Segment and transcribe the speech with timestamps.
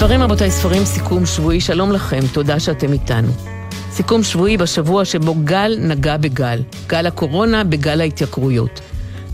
[0.00, 3.32] ספרים רבותיי, ספרים סיכום שבועי, שלום לכם, תודה שאתם איתנו.
[3.90, 8.80] סיכום שבועי בשבוע שבו גל נגע בגל, גל הקורונה בגל ההתייקרויות.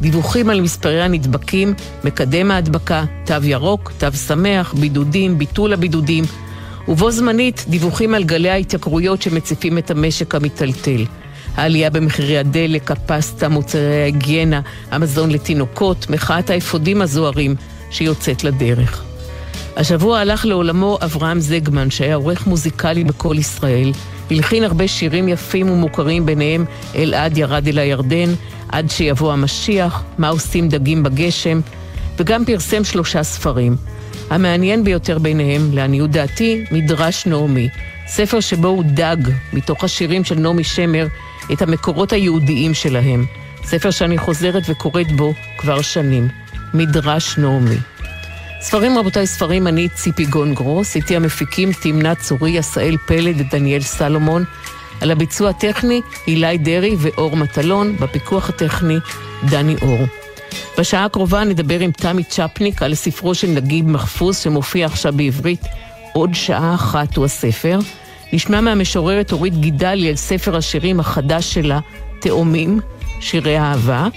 [0.01, 6.25] דיווחים על מספרי הנדבקים, מקדם ההדבקה, תו ירוק, תו שמח, בידודים, ביטול הבידודים,
[6.89, 11.05] ובו זמנית דיווחים על גלי ההתייקרויות שמציפים את המשק המיטלטל.
[11.55, 17.55] העלייה במחירי הדלק, הפסטה, מוצרי ההיגיינה, המזון לתינוקות, מחאת האפודים הזוהרים
[17.91, 19.05] שיוצאת לדרך.
[19.76, 23.92] השבוע הלך לעולמו אברהם זגמן, שהיה עורך מוזיקלי בקול ישראל,
[24.30, 28.34] הלחין הרבה שירים יפים ומוכרים, ביניהם אלעד ירד אל הירדן,
[28.68, 31.60] עד שיבוא המשיח, מה עושים דגים בגשם,
[32.18, 33.77] וגם פרסם שלושה ספרים.
[34.30, 37.68] המעניין ביותר ביניהם, לעניות דעתי, מדרש נעמי,
[38.06, 39.16] ספר שבו הוא דג,
[39.52, 41.06] מתוך השירים של נעמי שמר,
[41.52, 43.27] את המקורות היהודיים שלהם.
[43.64, 46.28] ספר שאני חוזרת וקוראת בו כבר שנים.
[46.74, 47.77] מדרש נעמי.
[48.60, 54.44] ספרים רבותיי, ספרים, אני ציפי גונגרוס, איתי המפיקים תמנה צורי, עשאל פלד ודניאל סלומון.
[55.00, 58.96] על הביצוע הטכני, אילי דרעי ואור מטלון, בפיקוח הטכני,
[59.44, 60.06] דני אור.
[60.78, 65.64] בשעה הקרובה נדבר עם תמי צ'פניק על ספרו של נגיב מחפוז, שמופיע עכשיו בעברית
[66.12, 67.78] עוד שעה אחת הוא הספר.
[68.32, 71.80] נשמע מהמשוררת אורית גידלי על ספר השירים החדש שלה,
[72.20, 72.80] תאומים,
[73.20, 74.08] שירי אהבה.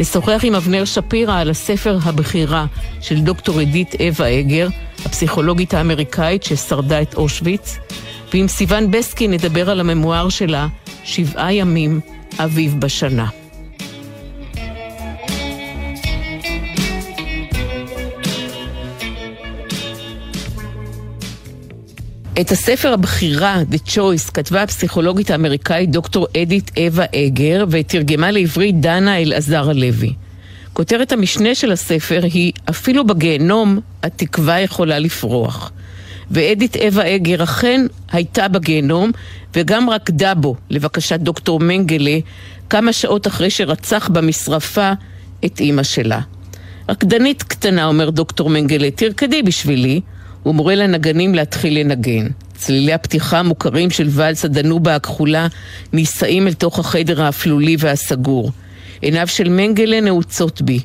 [0.00, 2.66] נשוחח עם אבנר שפירא על הספר הבחירה
[3.00, 4.68] של דוקטור עדית אווה אגר,
[5.04, 7.78] הפסיכולוגית האמריקאית ששרדה את אושוויץ,
[8.32, 10.66] ועם סיון בסקי נדבר על הממואר שלה,
[11.04, 12.00] שבעה ימים,
[12.38, 13.39] אביב בשנה.
[22.40, 29.22] את הספר הבחירה, The Choice, כתבה הפסיכולוגית האמריקאית דוקטור אדית אווה אגר ותרגמה לעברית דנה
[29.22, 30.14] אלעזר הלוי.
[30.72, 35.72] כותרת המשנה של הספר היא אפילו בגיהנום התקווה יכולה לפרוח.
[36.30, 39.10] ואדית אווה אגר אכן הייתה בגיהנום
[39.54, 42.18] וגם רקדה בו, לבקשת דוקטור מנגלה,
[42.70, 44.92] כמה שעות אחרי שרצח במשרפה
[45.44, 46.20] את אימא שלה.
[46.88, 50.00] רקדנית קטנה, אומר דוקטור מנגלה, תרקדי בשבילי.
[50.42, 52.26] הוא מורה לנגנים להתחיל לנגן.
[52.56, 55.46] צלילי הפתיחה המוכרים של ואלס הדנובה הכחולה
[55.92, 58.50] נישאים אל תוך החדר האפלולי והסגור.
[59.00, 60.80] עיניו של מנגלה נעוצות בי.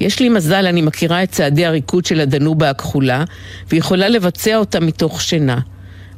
[0.00, 3.24] יש לי מזל, אני מכירה את צעדי הריקוד של הדנובה הכחולה,
[3.70, 5.58] ויכולה לבצע אותה מתוך שינה.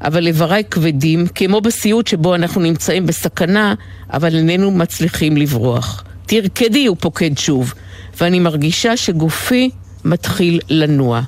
[0.00, 3.74] אבל איבריי כבדים, כמו בסיוט שבו אנחנו נמצאים בסכנה,
[4.12, 6.04] אבל איננו מצליחים לברוח.
[6.26, 7.74] תרקדי, הוא פוקד שוב,
[8.20, 9.70] ואני מרגישה שגופי
[10.04, 11.22] מתחיל לנוע.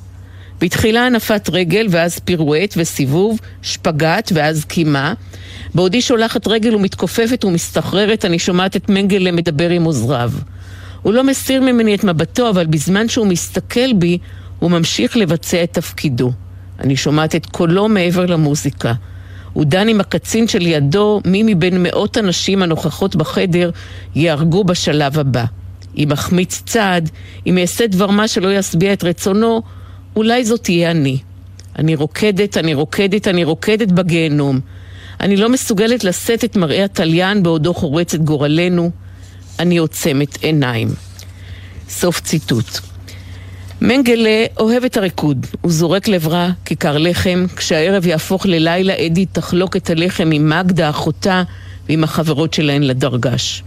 [0.61, 5.15] בתחילה הנפת רגל, ואז פירואט וסיבוב, שפגאט ואז קימה.
[5.75, 10.33] בעודי שולחת רגל ומתכופפת ומסתחררת, אני שומעת את מנגלה מדבר עם עוזריו.
[11.03, 14.19] הוא לא מסיר ממני את מבטו, אבל בזמן שהוא מסתכל בי,
[14.59, 16.33] הוא ממשיך לבצע את תפקידו.
[16.81, 18.93] אני שומעת את קולו מעבר למוזיקה.
[19.53, 23.71] הוא דן עם הקצין שלידו מי מבין מאות הנשים הנוכחות בחדר
[24.15, 25.45] ייהרגו בשלב הבא.
[25.99, 27.11] אם אחמיץ צעד,
[27.47, 29.63] אם אעשה דבר מה שלא ישביע את רצונו,
[30.19, 31.19] אולי זאת תהיה אני.
[31.79, 34.61] אני רוקדת, אני רוקדת, אני רוקדת בגיהנום.
[35.21, 38.91] אני לא מסוגלת לשאת את מראה התליין בעודו חורץ את גורלנו.
[39.59, 40.89] אני עוצמת עיניים.
[41.89, 42.79] סוף ציטוט.
[43.81, 49.91] מנגלה אוהב את הריקוד, הוא זורק לעברה כיכר לחם, כשהערב יהפוך ללילה אדי תחלוק את
[49.91, 51.43] הלחם עם מגדה אחותה
[51.89, 53.63] ועם החברות שלהן לדרגש.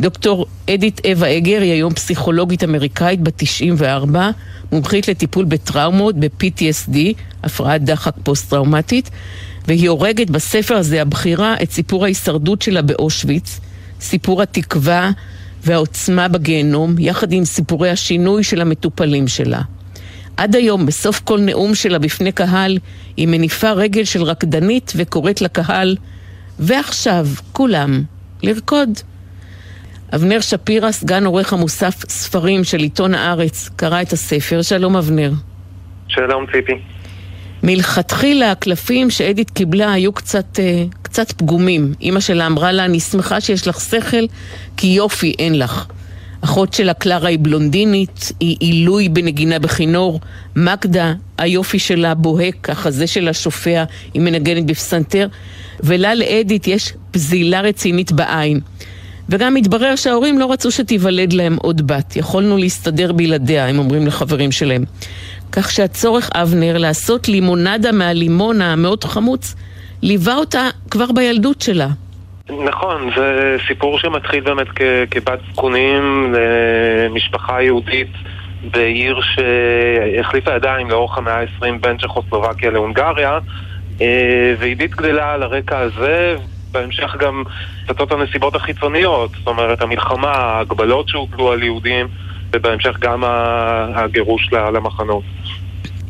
[0.00, 4.30] דוקטור אדית אווה אגר היא היום פסיכולוגית אמריקאית בת 94,
[4.72, 6.96] מומחית לטיפול בטראומות, ב-PTSD,
[7.42, 9.10] הפרעת דחק פוסט-טראומטית,
[9.68, 13.60] והיא הורגת בספר הזה, הבחירה, את סיפור ההישרדות שלה באושוויץ,
[14.00, 15.10] סיפור התקווה
[15.64, 19.60] והעוצמה בגיהנום, יחד עם סיפורי השינוי של המטופלים שלה.
[20.36, 22.78] עד היום, בסוף כל נאום שלה בפני קהל,
[23.16, 25.96] היא מניפה רגל של רקדנית וקוראת לקהל,
[26.58, 28.02] ועכשיו, כולם,
[28.42, 28.88] לרקוד.
[30.14, 34.62] אבנר שפירא, סגן עורך המוסף ספרים של עיתון הארץ, קרא את הספר.
[34.62, 35.32] שלום אבנר.
[36.08, 36.72] שלום ציפי.
[37.62, 41.92] מלכתחילה הקלפים שאדית קיבלה היו קצת, אה, קצת פגומים.
[42.00, 44.26] אימא שלה אמרה לה, אני שמחה שיש לך שכל,
[44.76, 45.86] כי יופי אין לך.
[46.44, 50.20] אחות שלה, קלרה, היא בלונדינית, היא עילוי בנגינה בכינור.
[50.56, 55.28] מקדה, היופי שלה בוהק, החזה שלה שופע, היא מנגנת בפסנתר.
[55.80, 58.60] ולה לאדית יש פזילה רצינית בעין.
[59.28, 62.16] וגם התברר שההורים לא רצו שתיוולד להם עוד בת.
[62.16, 64.84] יכולנו להסתדר בלעדיה, הם אומרים לחברים שלהם.
[65.52, 69.54] כך שהצורך אבנר לעשות לימונדה מהלימון המאוד חמוץ,
[70.02, 71.88] ליווה אותה כבר בילדות שלה.
[72.66, 78.08] נכון, זה סיפור שמתחיל באמת כ- כבת זקונים למשפחה יהודית
[78.70, 83.38] בעיר שהחליפה ידיים לאורך המאה ה-20 בין צ'כוסלובקיה להונגריה
[84.00, 86.36] אה, ועידית גדלה על הרקע הזה,
[86.72, 87.42] בהמשך גם
[87.86, 92.08] קצת הנסיבות החיצוניות, זאת אומרת המלחמה, ההגבלות שהוטלו על יהודים
[92.52, 93.24] ובהמשך גם
[93.94, 95.22] הגירוש למחנות.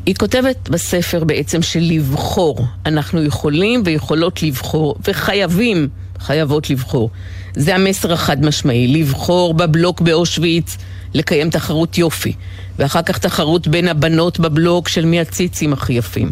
[0.06, 5.88] היא כותבת בספר בעצם שלבחור, אנחנו יכולים ויכולות לבחור וחייבים,
[6.18, 7.10] חייבות לבחור.
[7.54, 10.76] זה המסר החד משמעי, לבחור בבלוק באושוויץ,
[11.14, 12.32] לקיים תחרות יופי,
[12.78, 16.30] ואחר כך תחרות בין הבנות בבלוק של מי הציצים הכי יפים.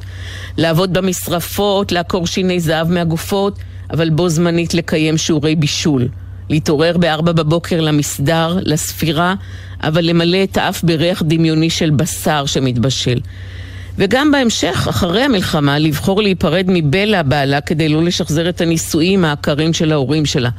[0.56, 3.58] לעבוד במשרפות, לעקור שיני זהב מהגופות,
[3.92, 6.08] אבל בו זמנית לקיים שיעורי בישול.
[6.50, 9.34] להתעורר בארבע בבוקר למסדר, לספירה,
[9.82, 13.20] אבל למלא את האף בריח דמיוני של בשר שמתבשל.
[13.98, 19.92] וגם בהמשך, אחרי המלחמה, לבחור להיפרד מבלה בעלה כדי לא לשחזר את הנישואים העקרים של
[19.92, 20.50] ההורים שלה.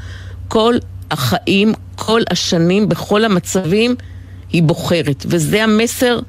[0.48, 0.76] כל
[1.12, 3.96] החיים, כל השנים, בכל המצבים,
[4.54, 5.26] היא בוחרת.
[5.28, 6.20] וזה המסר,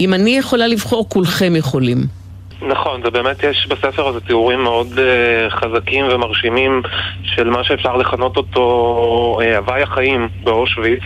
[0.00, 2.19] אם אני יכולה לבחור, כולכם יכולים.
[2.62, 6.82] נכון, ובאמת יש בספר הזה תיאורים מאוד uh, חזקים ומרשימים
[7.22, 11.00] של מה שאפשר לכנות אותו uh, הוואי החיים באושוויץ.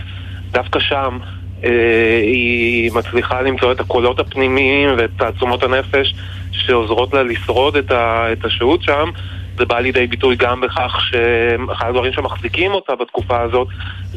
[0.51, 1.19] דווקא שם
[1.63, 1.67] uh,
[2.23, 6.15] היא מצליחה למצוא את הקולות הפנימיים ואת תעצומות הנפש
[6.53, 9.11] שעוזרות לה לשרוד את, ה, את השהות שם.
[9.57, 13.69] זה בא לידי ביטוי גם בכך שאחד הדברים שמחזיקים אותה בתקופה הזאת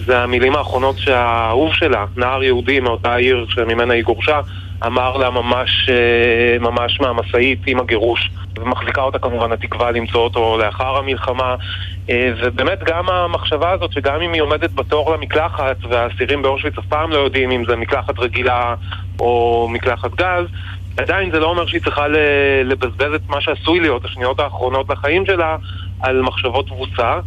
[0.05, 4.39] זה המילים האחרונות שהאהוב שלה, נער יהודי מאותה עיר שממנה היא גורשה,
[4.85, 8.31] אמר לה ממש, אה, ממש מהמשאית עם הגירוש.
[8.59, 11.55] ומחזיקה אותה כמובן התקווה למצוא אותו לאחר המלחמה.
[12.09, 17.11] אה, ובאמת גם המחשבה הזאת שגם אם היא עומדת בתור למקלחת והאסירים באושוויץ אף פעם
[17.11, 18.75] לא יודעים אם זה מקלחת רגילה
[19.19, 20.45] או מקלחת גז,
[20.97, 22.07] עדיין זה לא אומר שהיא צריכה
[22.65, 25.57] לבזבז את מה שעשוי להיות השניות האחרונות לחיים שלה
[25.99, 27.19] על מחשבות תבוסה.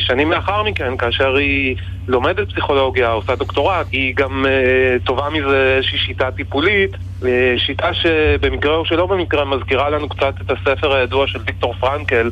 [0.00, 1.76] שנים לאחר מכן, כאשר היא
[2.08, 7.24] לומדת פסיכולוגיה, עושה דוקטורט, היא גם uh, טובה מזה איזושהי שיטה טיפולית, uh,
[7.56, 12.30] שיטה שבמקרה או שלא במקרה מזכירה לנו קצת את הספר הידוע של ויקטור פרנקל,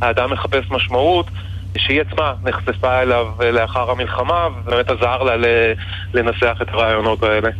[0.00, 1.26] האדם מחפש משמעות.
[1.78, 5.36] שהיא עצמה נחשפה אליו לאחר המלחמה, ובאמת עזר לה
[6.14, 7.50] לנסח את הרעיונות האלה.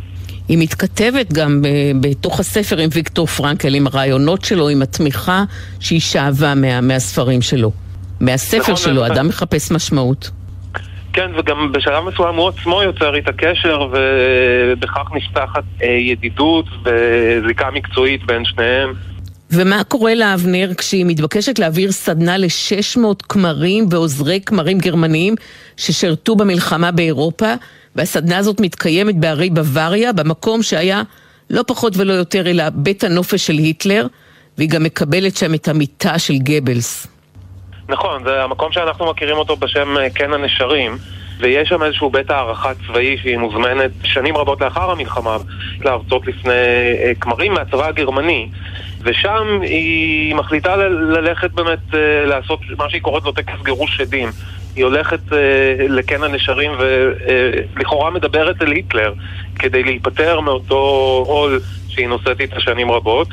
[0.49, 1.61] היא מתכתבת גם
[2.01, 5.43] בתוך הספר עם ויקטור פרנקל, עם הרעיונות שלו, עם התמיכה
[5.79, 7.71] שהיא שאבה מה, מהספרים שלו.
[8.19, 10.29] מהספר נכון, שלו, אדם מחפש משמעות.
[11.13, 18.25] כן, וגם בשלב מסוים הוא עצמו יוצר איתה קשר, ובכך נפתחת אה, ידידות וזיקה מקצועית
[18.25, 18.93] בין שניהם.
[19.51, 22.99] ומה קורה לאבנר כשהיא מתבקשת להעביר סדנה ל-600
[23.29, 25.35] כמרים ועוזרי כמרים גרמניים
[25.77, 27.53] ששירתו במלחמה באירופה,
[27.99, 31.01] והסדנה הזאת מתקיימת בערי בוואריה, במקום שהיה
[31.49, 34.07] לא פחות ולא יותר אלא בית הנופש של היטלר,
[34.57, 37.07] והיא גם מקבלת שם את המיטה של גבלס.
[37.89, 40.97] נכון, זה המקום שאנחנו מכירים אותו בשם אה, קן הנשרים.
[41.39, 45.37] ויש שם איזשהו בית הערכה צבאי שהיא מוזמנת שנים רבות לאחר המלחמה
[45.85, 46.51] להרצות לפני
[47.03, 48.49] אה, כמרים מהצבא הגרמני
[49.01, 54.29] ושם היא מחליטה ללכת באמת אה, לעשות מה שהיא קוראת לו טקס גירוש שדים
[54.75, 55.19] היא הולכת
[55.89, 59.13] לקן הנשרים ולכאורה מדברת אל היטלר
[59.59, 60.75] כדי להיפטר מאותו
[61.27, 63.27] עול שהיא נושאת איתה שנים רבות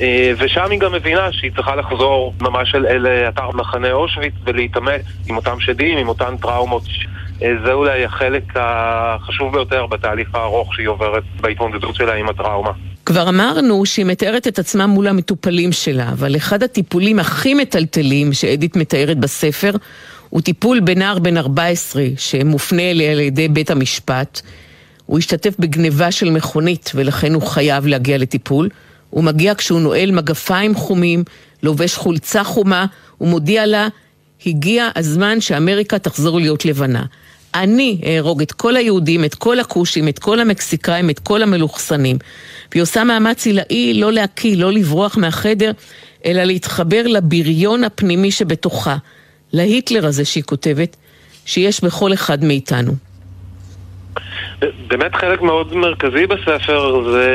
[0.00, 5.00] אה, ושם היא גם מבינה שהיא צריכה לחזור ממש אל, אל אתר מחנה אושוויץ ולהתעמת
[5.28, 6.82] עם אותם שדים, עם אותן טראומות.
[7.42, 12.70] אה, זה אולי החלק החשוב ביותר בתהליך הארוך שהיא עוברת בהתמודדות שלה עם הטראומה.
[13.06, 18.76] כבר אמרנו שהיא מתארת את עצמה מול המטופלים שלה, אבל אחד הטיפולים הכי מטלטלים שאדית
[18.76, 19.70] מתארת בספר
[20.32, 24.40] הוא טיפול בנער בן 14 שמופנה אליה על ידי בית המשפט.
[25.06, 28.68] הוא השתתף בגניבה של מכונית ולכן הוא חייב להגיע לטיפול.
[29.10, 31.24] הוא מגיע כשהוא נועל מגפיים חומים,
[31.62, 32.86] לובש חולצה חומה,
[33.20, 33.88] ומודיע לה,
[34.46, 37.04] הגיע הזמן שאמריקה תחזור להיות לבנה.
[37.54, 42.18] אני אהרוג את כל היהודים, את כל הכושים, את כל המקסיקאים, את כל המלוכסנים.
[42.72, 45.72] והיא עושה מאמץ עילאי לא להקיא, לא לברוח מהחדר,
[46.26, 48.96] אלא להתחבר לבריון הפנימי שבתוכה,
[49.52, 50.96] להיטלר הזה שהיא כותבת,
[51.46, 52.92] שיש בכל אחד מאיתנו.
[54.86, 57.30] באמת חלק מאוד מרכזי בספר זה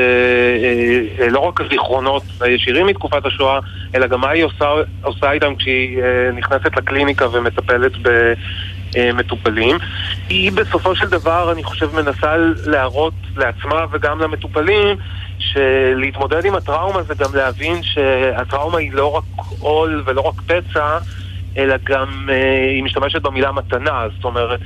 [0.62, 3.58] אה, אה, לא רק הזיכרונות הישירים מתקופת השואה,
[3.94, 4.66] אלא גם מה היא עושה,
[5.02, 7.92] עושה איתם כשהיא אה, נכנסת לקליניקה ומטפלת
[9.14, 9.76] מטופלים.
[10.28, 14.96] היא בסופו של דבר, אני חושב, מנסה להראות לעצמה וגם למטופלים
[15.38, 19.24] שלהתמודד עם הטראומה זה גם להבין שהטראומה היא לא רק
[19.60, 20.98] עול ולא רק פצע,
[21.56, 24.60] אלא גם אה, היא משתמשת במילה מתנה, זאת אומרת,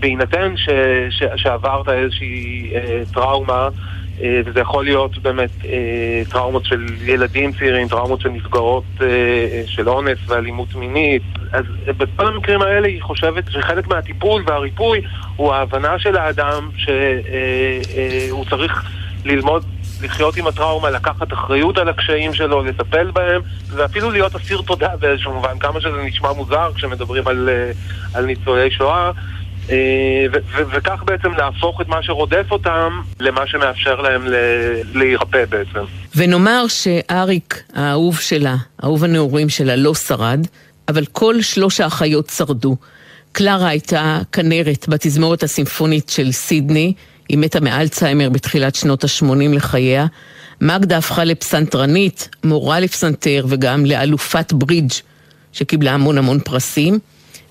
[0.00, 0.68] בהינתן ש,
[1.10, 3.68] ש, שעברת איזושהי אה, טראומה,
[4.22, 9.62] אה, וזה יכול להיות באמת אה, טראומות של ילדים צעירים, טראומות של נפגעות אה, אה,
[9.66, 11.22] של אונס ואלימות מינית,
[11.52, 15.00] אז בכל המקרים האלה היא חושבת שחלק מהטיפול והריפוי
[15.36, 16.94] הוא ההבנה של האדם שהוא
[18.36, 18.84] אה, אה, צריך
[19.24, 19.64] ללמוד
[20.02, 25.32] לחיות עם הטראומה, לקחת אחריות על הקשיים שלו, לטפל בהם, ואפילו להיות אסיר תודה באיזשהו
[25.34, 27.72] מובן, כמה שזה נשמע מוזר כשמדברים על, אה,
[28.14, 29.10] על ניצולי שואה.
[29.70, 34.22] אה, וכך בעצם להפוך את מה שרודף אותם למה שמאפשר להם
[34.94, 35.84] להירפא בעצם.
[36.16, 40.46] ונאמר שאריק, האהוב שלה, אהוב הנעורים שלה, לא שרד,
[40.88, 42.76] אבל כל שלוש האחיות שרדו.
[43.32, 46.92] קלרה הייתה כנרת בתזמורת הסימפונית של סידני,
[47.32, 50.06] היא מתה מאלצהיימר בתחילת שנות ה-80 לחייה.
[50.60, 54.90] מגדה הפכה לפסנתרנית, מורה לפסנתר וגם לאלופת ברידג'
[55.52, 56.98] שקיבלה המון המון פרסים.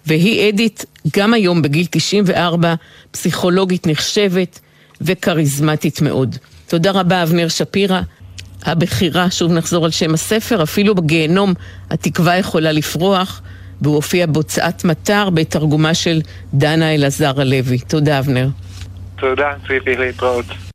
[0.05, 0.85] והיא אדית,
[1.17, 2.75] גם היום בגיל 94,
[3.11, 4.59] פסיכולוגית נחשבת
[5.01, 6.35] וכריזמטית מאוד.
[6.67, 8.01] תודה רבה, אבנר שפירא.
[8.63, 11.53] הבחירה, שוב נחזור על שם הספר, אפילו בגיהנום
[11.89, 13.41] התקווה יכולה לפרוח,
[13.81, 16.21] והוא הופיע בהוצאת מטר בתרגומה של
[16.53, 17.79] דנה אלעזר הלוי.
[17.79, 18.47] תודה, אבנר.
[19.21, 20.70] תודה, ציפי, להתראות.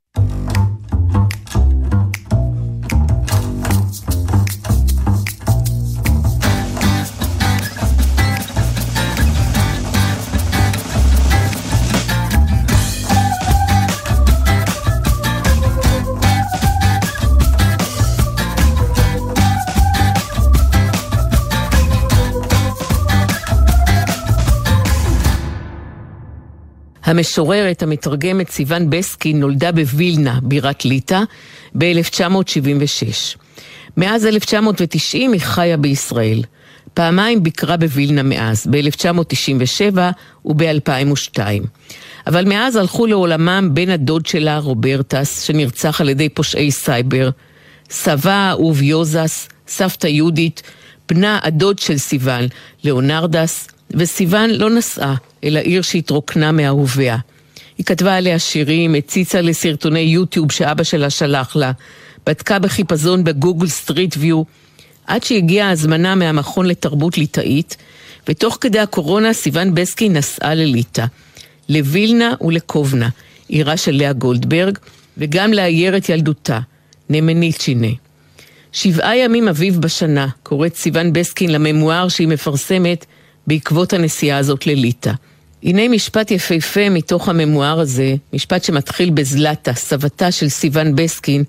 [27.06, 31.20] המשוררת, המתרגמת סיוון בסקין נולדה בווילנה, בירת ליטא,
[31.78, 33.36] ב-1976.
[33.96, 36.42] מאז 1990 היא חיה בישראל.
[36.94, 39.98] פעמיים ביקרה בווילנה מאז, ב-1997
[40.44, 41.38] וב-2002.
[42.26, 47.30] אבל מאז הלכו לעולמם בן הדוד שלה, רוברטס, שנרצח על ידי פושעי סייבר,
[47.90, 50.62] סבה האהוב יוזס, סבתא יהודית,
[51.08, 52.46] בנה הדוד של סיוון,
[52.84, 55.14] ליאונרדס, וסיוון לא נסעה
[55.46, 57.16] אל העיר שהתרוקנה מאהוביה.
[57.78, 61.72] היא כתבה עליה שירים, הציצה לסרטוני יוטיוב שאבא שלה שלח לה,
[62.26, 64.42] בדקה בחיפזון ב Google Street View,
[65.06, 67.76] עד שהגיעה הזמנה מהמכון לתרבות ליטאית,
[68.28, 71.04] ותוך כדי הקורונה סיוון בסקין נסעה לליטא,
[71.68, 73.08] לווילנה ולקובנה,
[73.48, 74.78] עירה של לאה גולדברג,
[75.18, 76.60] וגם לעיירת ילדותה,
[77.10, 77.92] נמניצ'ינה.
[78.72, 83.06] שבעה ימים אביב בשנה, קוראת סיוון בסקין לממואר שהיא מפרסמת
[83.46, 85.12] בעקבות הנסיעה הזאת לליטא.
[85.66, 91.44] הנה משפט יפהפה מתוך הממואר הזה, משפט שמתחיל בזלטה, סבתה של סיוון בסקין,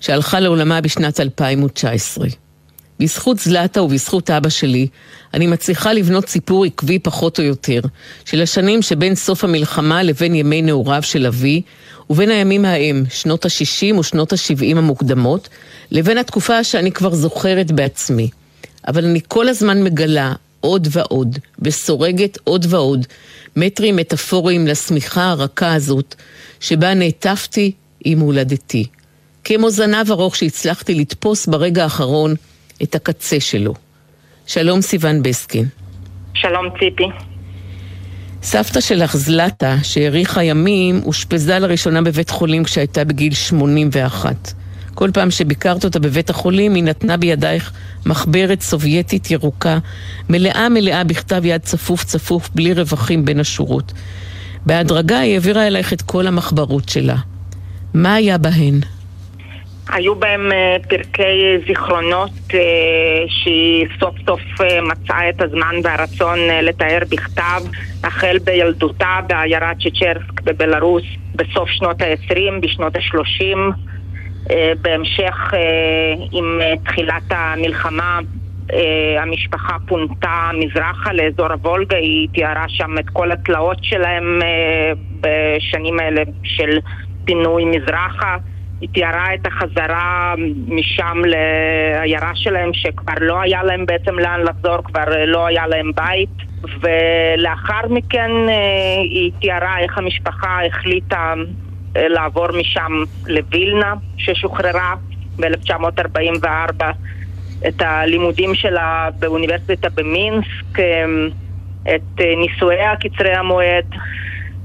[0.00, 2.26] שהלכה לעולמה בשנת 2019.
[3.00, 4.86] בזכות זלטה ובזכות אבא שלי,
[5.34, 7.80] אני מצליחה לבנות סיפור עקבי פחות או יותר,
[8.24, 11.62] של השנים שבין סוף המלחמה לבין ימי נעוריו של אבי,
[12.10, 15.48] ובין הימים ההם, שנות ה-60 ושנות ה-70 המוקדמות,
[15.90, 18.30] לבין התקופה שאני כבר זוכרת בעצמי.
[18.88, 23.06] אבל אני כל הזמן מגלה עוד ועוד, וסורגת עוד ועוד,
[23.56, 26.14] מטרים מטאפוריים לשמיכה הרכה הזאת,
[26.60, 27.72] שבה נעטפתי
[28.04, 28.86] עם הולדתי.
[29.44, 32.34] כמו זנב ארוך שהצלחתי לתפוס ברגע האחרון
[32.82, 33.74] את הקצה שלו.
[34.46, 35.68] שלום סיון בסקין.
[36.34, 37.04] שלום ציפי.
[38.42, 44.52] סבתא שלך זלטה, שהאריכה ימים, אושפזה לראשונה בבית חולים כשהייתה בגיל 81.
[44.96, 47.72] כל פעם שביקרת אותה בבית החולים, היא נתנה בידייך
[48.06, 49.78] מחברת סובייטית ירוקה,
[50.28, 53.92] מלאה מלאה בכתב יד צפוף צפוף, בלי רווחים בין השורות.
[54.66, 57.16] בהדרגה היא העבירה אלייך את כל המחברות שלה.
[57.94, 58.80] מה היה בהן?
[59.88, 62.60] היו בהם אה, פרקי זיכרונות אה,
[63.28, 67.62] שהיא סוף סוף אה, מצאה את הזמן והרצון לתאר בכתב,
[68.04, 73.95] החל בילדותה בעיירת צ'צ'רסק בבלארוס בסוף שנות ה-20, בשנות ה-30.
[74.50, 78.18] אה, בהמשך, אה, עם אה, תחילת המלחמה,
[79.18, 84.40] המשפחה פונתה מזרחה לאזור הוולגה, היא תיארה שם את כל התלאות שלהם
[85.20, 86.78] בשנים האלה של
[87.24, 88.36] פינוי מזרחה.
[88.80, 90.34] היא תיארה את החזרה
[90.68, 96.46] משם לעיירה שלהם, שכבר לא היה להם בעצם לאן לחזור, כבר לא היה להם בית.
[96.80, 98.30] ולאחר מכן
[99.02, 101.34] היא תיארה איך המשפחה החליטה
[102.08, 102.92] לעבור משם
[103.26, 104.94] לווילנה, ששוחררה
[105.36, 106.84] ב-1944,
[107.68, 111.28] את הלימודים שלה באוניברסיטה במינסק, אמ,
[111.82, 113.84] את נישואיה קצרי המועד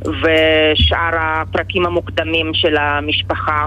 [0.01, 3.65] ושאר הפרקים המוקדמים של המשפחה.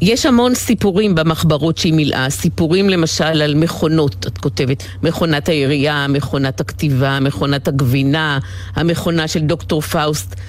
[0.00, 6.60] יש המון סיפורים במחברות שהיא מילאה, סיפורים למשל על מכונות, את כותבת, מכונת הירייה, מכונת
[6.60, 8.38] הכתיבה, מכונת הגבינה,
[8.76, 10.40] המכונה של דוקטור פאוסט,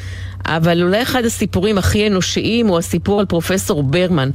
[0.48, 4.30] אבל אולי אחד הסיפורים הכי אנושיים הוא הסיפור על פרופסור ברמן,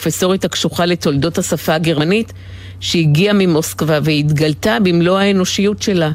[0.00, 2.32] פרופסורית הקשוחה לתולדות השפה הגרמנית,
[2.80, 6.10] שהגיעה ממוסקבה והתגלתה במלוא האנושיות שלה.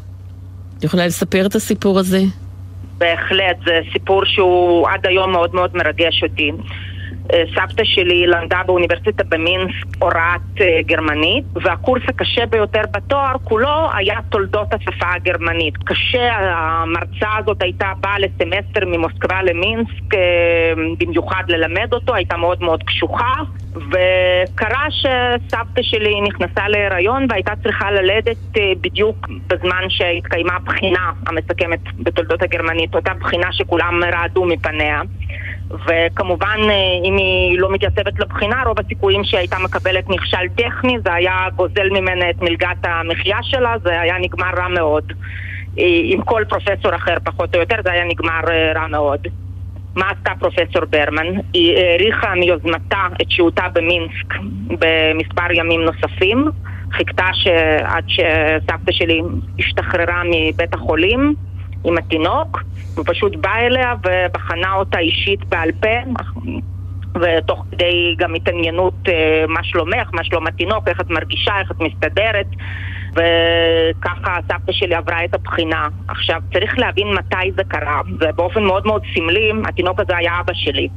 [0.77, 2.21] את יכולה לספר את הסיפור הזה?
[2.97, 6.51] בהחלט, זה סיפור שהוא עד היום מאוד מאוד מרגש אותי.
[7.33, 14.19] אה, סבתא שלי למדה באוניברסיטה במינסק הוראת אה, גרמנית והקורס הקשה ביותר בתואר כולו היה
[14.29, 15.77] תולדות השפה הגרמנית.
[15.77, 22.83] קשה, המרצה הזאת הייתה באה לסמסטר ממוסקבה למינסק אה, במיוחד ללמד אותו, הייתה מאוד מאוד
[22.83, 23.33] קשוחה
[23.75, 32.95] וקרה שסבתא שלי נכנסה להיריון והייתה צריכה ללדת בדיוק בזמן שהתקיימה הבחינה המסכמת בתולדות הגרמנית,
[32.95, 35.01] אותה בחינה שכולם רעדו מפניה.
[35.69, 40.97] וכמובן אה, אם היא לא מתייצבת לבחינה רוב הסיכויים שהייתה מקבלת נכשל טכני.
[41.05, 45.13] זה היה גוזל ממנה את מלגת המחיה שלה זה היה נגמר רע מאוד.
[45.79, 49.27] אה, עם כל פרופסור אחר פחות או יותר זה היה נגמר אה, רע מאוד
[49.95, 51.27] מה עשתה פרופסור ברמן?
[51.53, 54.33] היא האריכה מיוזמתה את שהותה במינסק
[54.69, 56.49] במספר ימים נוספים
[56.91, 59.21] חיכתה שעד שסבתא שלי
[59.59, 61.35] השתחררה מבית החולים
[61.85, 62.63] עם התינוק,
[62.95, 66.21] הוא פשוט בא אליה ובחנה אותה אישית בעל פה,
[67.21, 71.79] ותוך כדי גם התעניינות אה, מה שלומך, מה שלום התינוק, איך את מרגישה, איך את
[71.79, 72.47] מסתדרת,
[73.15, 75.87] וככה סבתא שלי עברה את הבחינה.
[76.07, 80.87] עכשיו, צריך להבין מתי זה קרה, ובאופן מאוד מאוד סמלי, התינוק הזה היה אבא שלי.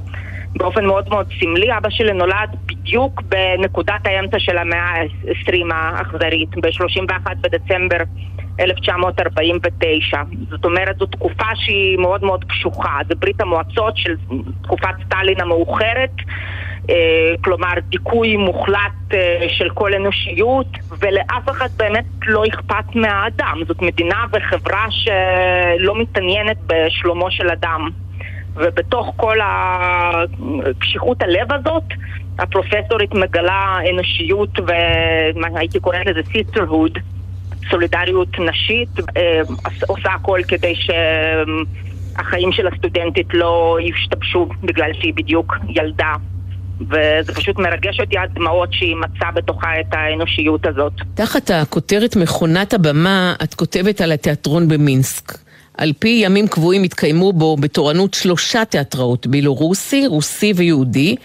[0.56, 7.34] באופן מאוד מאוד סמלי, אבא שלי נולד בדיוק בנקודת האמצע של המאה ה-20 האכזרית, ב-31
[7.40, 7.98] בדצמבר
[8.60, 10.22] 1949.
[10.50, 12.98] זאת אומרת, זו תקופה שהיא מאוד מאוד קשוחה.
[13.08, 14.14] זה ברית המועצות של
[14.62, 16.14] תקופת סטלין המאוחרת.
[16.90, 20.66] אה, כלומר דיכוי מוחלט אה, של כל אנושיות
[20.98, 27.88] ולאף אחד באמת לא אכפת מהאדם זאת מדינה וחברה שלא מתעניינת בשלומו של אדם
[28.54, 29.36] ובתוך כל
[30.78, 31.84] קשיחות הלב הזאת
[32.38, 37.00] הפרופסורית מגלה אנושיות והייתי קוראת לזה sisterhood
[37.70, 39.40] סולידריות נשית, אה,
[39.86, 46.14] עושה הכל כדי שהחיים של הסטודנטית לא ישתבשו בגלל שהיא בדיוק ילדה.
[46.80, 50.92] וזה פשוט מרגש אותי עד דמעות שהיא מצאה בתוכה את האנושיות הזאת.
[51.14, 55.38] תחת הכותרת מכונת הבמה, את כותבת על התיאטרון במינסק.
[55.78, 61.16] על פי ימים קבועים התקיימו בו בתורנות שלושה תיאטראות, בילורוסי, רוסי ויהודי,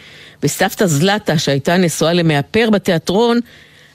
[0.44, 3.40] וסבתא זלטה, שהייתה נשואה למאפר בתיאטרון,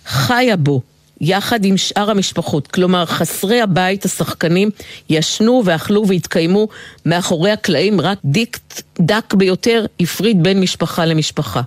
[0.06, 0.80] חיה בו
[1.20, 2.66] יחד עם שאר המשפחות.
[2.66, 4.68] כלומר, חסרי הבית, השחקנים,
[5.10, 6.68] ישנו ואכלו והתקיימו
[7.06, 11.60] מאחורי הקלעים, רק דיקט דק ביותר הפריד בין משפחה למשפחה.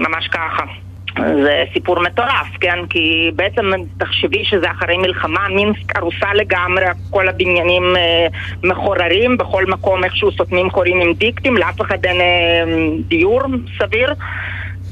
[0.00, 0.64] ממש ככה.
[1.18, 2.78] זה סיפור מטורף, כן?
[2.90, 8.26] כי בעצם תחשבי שזה אחרי מלחמה, מינסק ארוסה לגמרי, כל הבניינים אה,
[8.62, 12.64] מחוררים, בכל מקום איכשהו סותמים חורים עם דיקטים, לאף אחד אין אה,
[13.08, 13.42] דיור
[13.78, 14.14] סביר.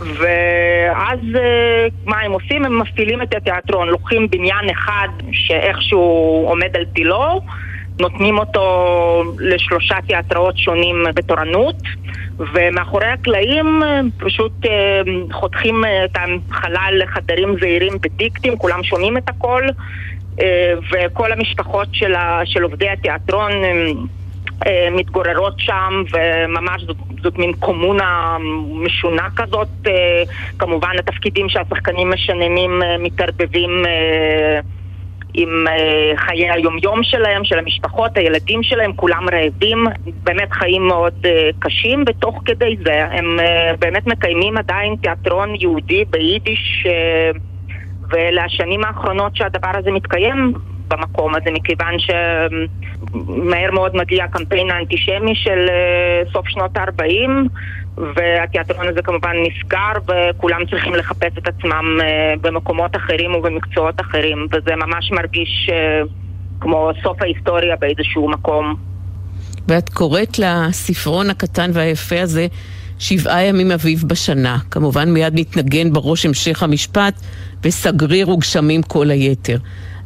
[0.05, 2.65] ואז אה, מה הם עושים?
[2.65, 7.41] הם מפעילים את התיאטרון, לוקחים בניין אחד שאיכשהו עומד על תילו,
[8.01, 11.77] נותנים אותו לשלושה תיאטראות שונים בתורנות,
[12.39, 16.17] ומאחורי הקלעים אה, פשוט אה, חותכים את
[16.51, 19.63] החלל לחדרים זעירים בדיקטים, כולם שומעים את הכל,
[20.93, 21.89] וכל המשפחות
[22.45, 23.53] של, עובדי התיאטרון
[24.93, 28.37] מתגוררות שם וממש זאת, זאת מין קומונה
[28.75, 29.69] משונה כזאת.
[29.87, 30.23] אה,
[30.59, 33.71] כמובן התפקידים שהשחקנים משננים אה, מתערבבים
[35.35, 35.65] עם
[36.17, 39.85] חיי היומיום שלהם, של המשפחות, הילדים שלהם, כולם רעבים,
[40.23, 41.27] באמת חיים מאוד
[41.59, 43.39] קשים, ותוך כדי זה הם
[43.79, 46.87] באמת מקיימים עדיין תיאטרון יהודי ביידיש,
[48.11, 50.53] ואלה השנים האחרונות שהדבר הזה מתקיים,
[50.93, 57.31] במקום הזה, מכיוון שמהר מאוד מגיע הקמפיין האנטישמי של אה, סוף שנות ה-40
[58.17, 64.77] והתיאטרון הזה כמובן נסגר וכולם צריכים לחפש את עצמם אה, במקומות אחרים ובמקצועות אחרים וזה
[64.77, 66.03] ממש מרגיש אה,
[66.61, 68.75] כמו סוף ההיסטוריה באיזשהו מקום.
[69.69, 72.47] ואת קוראת לספרון הקטן והיפה הזה
[72.99, 74.59] שבעה ימים אביב בשנה.
[74.71, 77.15] כמובן מיד נתנגן בראש המשך המשפט
[77.65, 79.59] וסגריר וגשמים כל היתר.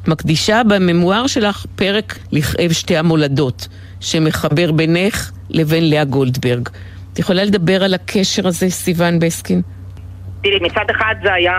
[0.09, 3.69] מקדישה בממואר שלך פרק לכאב שתי המולדות,
[4.01, 6.69] שמחבר בינך לבין לאה גולדברג.
[7.13, 9.63] את יכולה לדבר על הקשר הזה, סיון בסקין?
[10.43, 11.55] תראי, מצד אחד זה היה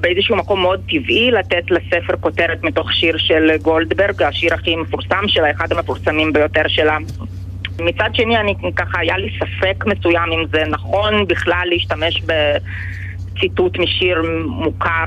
[0.00, 5.50] באיזשהו מקום מאוד טבעי לתת לספר כותרת מתוך שיר של גולדברג, השיר הכי מפורסם שלה,
[5.50, 6.98] אחד המפורסמים ביותר שלה.
[7.80, 12.22] מצד שני, אני ככה, היה לי ספק מסוים אם זה נכון בכלל להשתמש
[13.34, 15.04] בציטוט משיר מוכר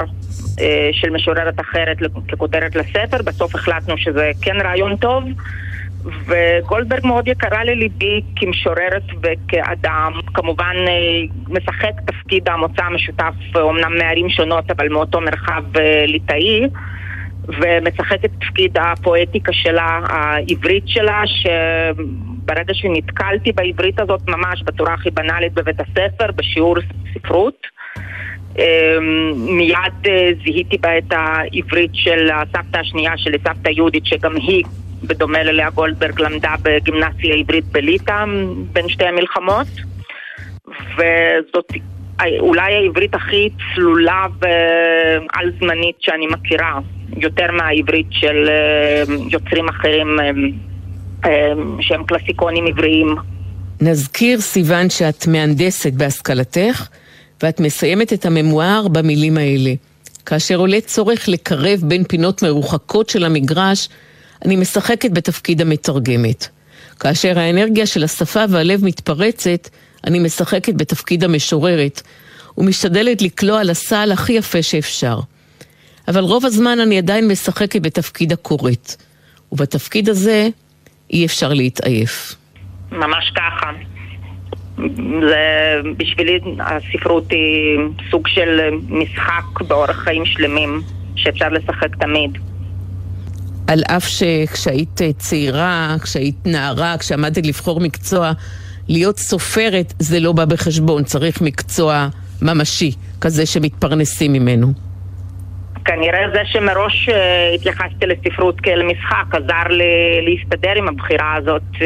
[0.59, 1.97] אה, של משוררת אחרת
[2.31, 5.23] ככותרת לספר, בסוף החלטנו שזה כן רעיון טוב.
[6.27, 10.11] וגולדברג מאוד יקרה לליבי כמשוררת וכאדם.
[10.33, 10.93] כמובן אה,
[11.47, 16.67] משחק תפקיד המוצא המשותף, אומנם מערים שונות, אבל מאותו מרחב אה, ליטאי.
[17.47, 25.53] ומשחק את תפקיד הפואטיקה שלה, העברית שלה, שברגע שנתקלתי בעברית הזאת ממש בצורה הכי בנאלית
[25.53, 26.75] בבית הספר, בשיעור
[27.13, 27.67] ספרות,
[29.35, 30.07] מיד
[30.43, 34.63] זיהיתי בה את העברית של הסבתא השנייה שלי, סבתא יהודית, שגם היא
[35.03, 38.25] בדומה ללאה גולדברג, למדה בגימנסיה העברית בליטא
[38.73, 39.67] בין שתי המלחמות,
[40.67, 41.71] וזאת
[42.39, 46.79] אולי העברית הכי צלולה ועל זמנית שאני מכירה,
[47.17, 50.29] יותר מהעברית של אה, יוצרים אחרים אה,
[51.25, 53.15] אה, שהם קלסיקונים עבריים.
[53.81, 56.87] נזכיר, סיוון, שאת מהנדסת בהשכלתך,
[57.43, 59.73] ואת מסיימת את הממואר במילים האלה.
[60.25, 63.89] כאשר עולה צורך לקרב בין פינות מרוחקות של המגרש,
[64.45, 66.47] אני משחקת בתפקיד המתרגמת.
[66.99, 69.69] כאשר האנרגיה של השפה והלב מתפרצת,
[70.03, 72.01] אני משחקת בתפקיד המשוררת,
[72.57, 75.19] ומשתדלת לקלוע לסל הכי יפה שאפשר.
[76.07, 78.95] אבל רוב הזמן אני עדיין משחקת בתפקיד הקוראת,
[79.51, 80.49] ובתפקיד הזה
[81.09, 82.35] אי אפשר להתעייף.
[82.91, 83.96] ממש ככה.
[85.29, 87.79] זה, בשבילי הספרות היא
[88.11, 88.59] סוג של
[88.89, 90.81] משחק באורח חיים שלמים
[91.15, 92.37] שאפשר לשחק תמיד.
[93.67, 98.31] על אף שכשהיית צעירה, כשהיית נערה, כשעמדת לבחור מקצוע,
[98.87, 102.07] להיות סופרת זה לא בא בחשבון, צריך מקצוע
[102.41, 104.86] ממשי, כזה שמתפרנסים ממנו.
[105.87, 111.81] כנראה זה שמראש uh, התייחסתי לספרות כאל משחק עזר לי להסתדר עם הבחירה הזאת, uh,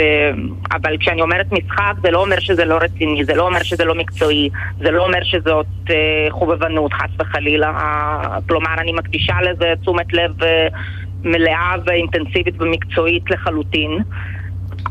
[0.71, 3.95] אבל כשאני אומרת משחק זה לא אומר שזה לא רציני, זה לא אומר שזה לא
[3.95, 5.91] מקצועי, זה לא אומר שזאת uh,
[6.29, 7.71] חובבנות חס וחלילה,
[8.49, 10.31] כלומר אני מקדישה לזה תשומת לב
[11.23, 13.97] מלאה ואינטנסיבית ומקצועית לחלוטין.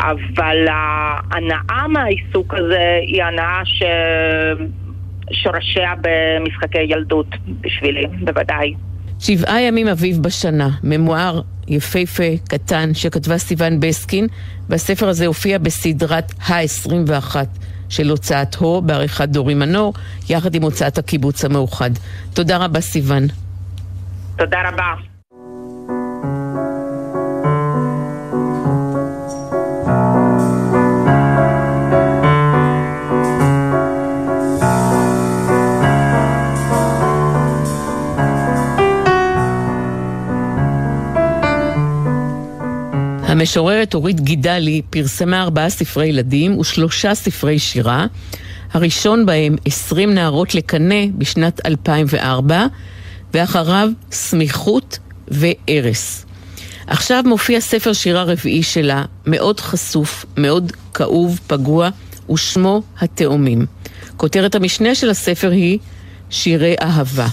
[0.01, 3.63] אבל ההנאה מהעיסוק הזה היא הנאה
[5.31, 7.27] ששורשיה במשחקי ילדות
[7.61, 8.75] בשבילי, בוודאי.
[9.21, 14.27] שבעה ימים אביב בשנה, ממואר יפהפה, קטן, שכתבה סיוון בסקין,
[14.69, 17.37] והספר הזה הופיע בסדרת ה-21
[17.89, 19.95] של הוצאת הו, בעריכת דורי מנור,
[20.29, 21.91] יחד עם הוצאת הקיבוץ המאוחד.
[22.35, 23.27] תודה רבה, סיוון.
[24.37, 25.10] תודה רבה.
[43.31, 48.07] המשוררת אורית גידלי פרסמה ארבעה ספרי ילדים ושלושה ספרי שירה.
[48.73, 52.67] הראשון בהם, עשרים נערות לקנה, בשנת 2004,
[53.35, 56.27] ואחריו סמיכות וארס.
[56.87, 61.89] עכשיו מופיע ספר שירה רביעי שלה, מאוד חשוף, מאוד כאוב, פגוע,
[62.33, 63.67] ושמו התאומים.
[64.17, 65.79] כותרת המשנה של הספר היא
[66.31, 67.27] שירי אהבה.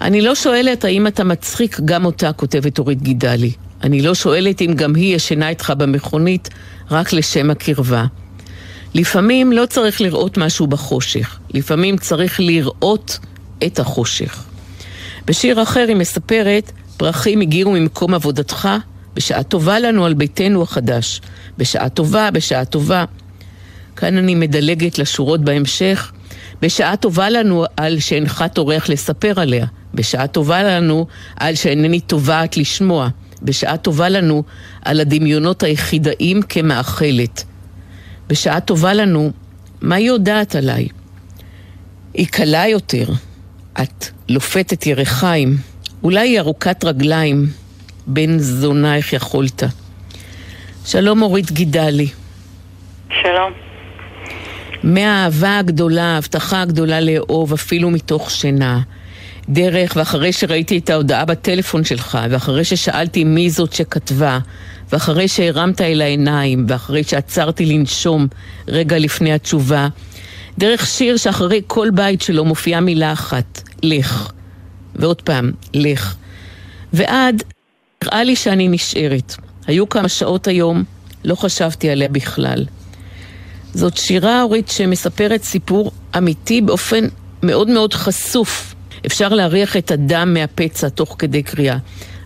[0.00, 3.52] אני לא שואלת האם אתה מצחיק גם אותה, כותבת אורית גידלי.
[3.82, 6.48] אני לא שואלת אם גם היא ישנה איתך במכונית
[6.90, 8.04] רק לשם הקרבה.
[8.94, 13.18] לפעמים לא צריך לראות משהו בחושך, לפעמים צריך לראות
[13.66, 14.44] את החושך.
[15.24, 18.68] בשיר אחר היא מספרת, פרחים הגיעו ממקום עבודתך,
[19.14, 21.20] בשעה טובה לנו על ביתנו החדש.
[21.58, 23.04] בשעה טובה, בשעה טובה.
[23.96, 26.12] כאן אני מדלגת לשורות בהמשך.
[26.62, 29.66] בשעה טובה לנו על שאינך טורח לספר עליה.
[29.94, 33.08] בשעה טובה לנו על שאינני טובעת לשמוע.
[33.42, 34.42] בשעה טובה לנו
[34.82, 37.44] על הדמיונות היחידאים כמאכלת.
[38.28, 39.32] בשעה טובה לנו,
[39.80, 40.88] מה היא יודעת עליי?
[42.14, 43.06] היא קלה יותר.
[43.82, 45.56] את לופתת ירחיים,
[46.02, 47.46] אולי היא ארוכת רגליים,
[48.06, 49.62] בן זונה איך יכולת.
[50.84, 52.08] שלום אורית גידלי.
[53.22, 53.52] שלום.
[54.82, 58.80] מהאהבה הגדולה, ההבטחה הגדולה לאהוב, אפילו מתוך שינה.
[59.48, 64.38] דרך, ואחרי שראיתי את ההודעה בטלפון שלך, ואחרי ששאלתי מי זאת שכתבה,
[64.92, 68.26] ואחרי שהרמת אל העיניים, ואחרי שעצרתי לנשום
[68.68, 69.88] רגע לפני התשובה,
[70.58, 74.32] דרך שיר שאחרי כל בית שלו מופיעה מילה אחת, לך.
[74.96, 76.14] ועוד פעם, לך.
[76.92, 77.42] ועד,
[78.04, 79.34] נראה לי שאני נשארת.
[79.66, 80.84] היו כמה שעות היום,
[81.24, 82.64] לא חשבתי עליה בכלל.
[83.74, 87.04] זאת שירה, אורית, שמספרת סיפור אמיתי באופן
[87.42, 88.74] מאוד מאוד חשוף.
[89.06, 91.76] אפשר להריח את הדם מהפצע תוך כדי קריאה.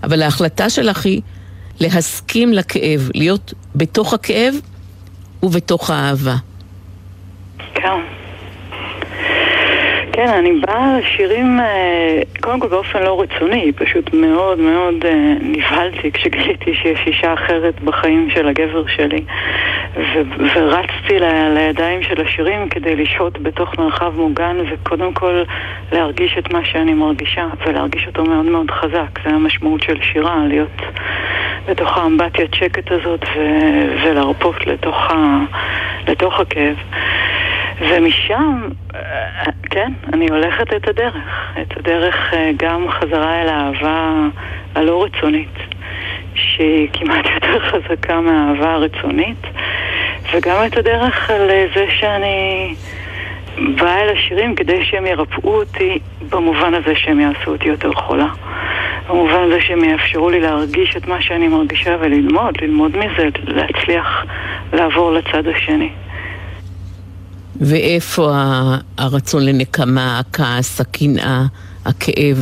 [0.03, 1.21] אבל ההחלטה שלך היא
[1.81, 4.55] להסכים לכאב, להיות בתוך הכאב
[5.43, 6.37] ובתוך האהבה.
[7.75, 8.16] כן.
[10.17, 16.13] כן, אני באה לשירים, אה, קודם כל באופן לא רצוני, פשוט מאוד מאוד אה, נבהלתי
[16.13, 19.21] כשגיליתי שיש אישה אחרת בחיים של הגבר שלי.
[19.97, 25.43] ו- ורצתי ל- לידיים של השירים כדי לשהות בתוך מרחב מוגן וקודם כל
[25.93, 29.19] להרגיש את מה שאני מרגישה ולהרגיש אותו מאוד מאוד חזק.
[29.25, 30.83] זה המשמעות של שירה, להיות
[31.69, 35.45] בתוך האמבטיית שקט הזאת ו- ולהרפות לתוך, ה-
[36.09, 36.77] לתוך הכאב.
[37.81, 41.15] ומשם, אה, כן, אני הולכת את הדרך.
[41.63, 44.13] את הדרך אה, גם חזרה אל האהבה
[44.75, 45.59] הלא רצונית,
[46.35, 49.47] שהיא כמעט יותר חזקה מהאהבה הרצונית,
[50.33, 52.75] וגם את הדרך על זה שאני
[53.59, 55.99] באה אל השירים כדי שהם ירפאו אותי
[56.31, 58.29] במובן הזה שהם יעשו אותי יותר חולה.
[59.09, 64.25] במובן הזה שהם יאפשרו לי להרגיש את מה שאני מרגישה וללמוד, ללמוד מזה, להצליח
[64.73, 65.91] לעבור לצד השני.
[67.61, 68.31] ואיפה
[68.99, 71.43] הרצון לנקמה, הכעס, הקנאה,
[71.87, 72.37] הכאב?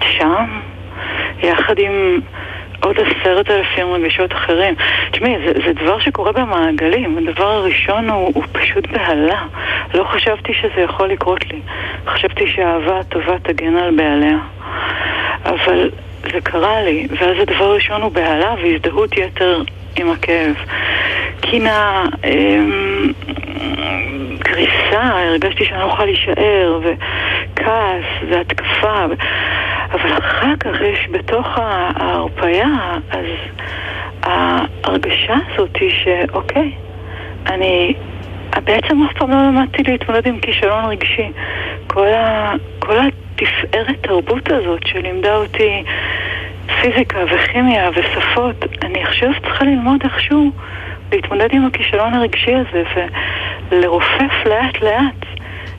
[0.00, 0.60] שם,
[1.42, 2.20] יחד עם
[2.80, 4.74] עוד עשרת אלפים רגשות אחרים.
[5.10, 7.18] תשמעי, זה, זה דבר שקורה במעגלים.
[7.18, 9.42] הדבר הראשון הוא, הוא פשוט בהלה.
[9.94, 11.60] לא חשבתי שזה יכול לקרות לי.
[12.06, 14.38] חשבתי שהאהבה הטובה תגן על בעליה.
[15.44, 15.90] אבל
[16.22, 19.62] זה קרה לי, ואז הדבר הראשון הוא בהלה והזדהות יתר
[19.96, 20.54] עם הכאב.
[21.40, 23.12] קינה, אמ,
[24.38, 29.14] גריסה, הרגשתי שאני לא יכולה להישאר, וכעס, והתקפה, ו...
[29.92, 32.68] אבל אחר כך יש בתוך ההרפאיה,
[33.10, 33.26] אז
[34.22, 36.72] ההרגשה הזאת היא שאוקיי,
[37.46, 37.94] אני
[38.64, 41.30] בעצם אף פעם לא למדתי להתמודד עם כישלון רגשי.
[41.86, 42.96] כל, ה, כל
[43.42, 45.82] התפארת תרבות הזאת שלימדה אותי
[46.82, 50.50] פיזיקה וכימיה ושפות, אני עכשיו צריכה ללמוד איכשהו
[51.12, 52.82] להתמודד עם הכישלון הרגשי הזה
[53.70, 55.26] ולרופף לאט לאט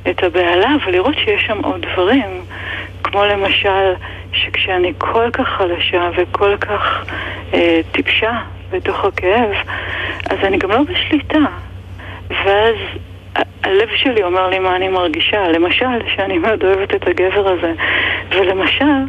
[0.09, 2.29] את הבהלה ולראות שיש שם עוד דברים,
[3.03, 3.93] כמו למשל
[4.33, 7.05] שכשאני כל כך חלשה וכל כך
[7.53, 8.37] אה, טיפשה
[8.71, 9.51] בתוך הכאב,
[10.29, 11.39] אז אני גם לא בשליטה.
[12.29, 12.75] ואז
[13.63, 15.47] הלב שלי אומר לי מה אני מרגישה.
[15.47, 17.73] למשל, שאני מאוד אוהבת את הגבר הזה,
[18.29, 19.05] ולמשל,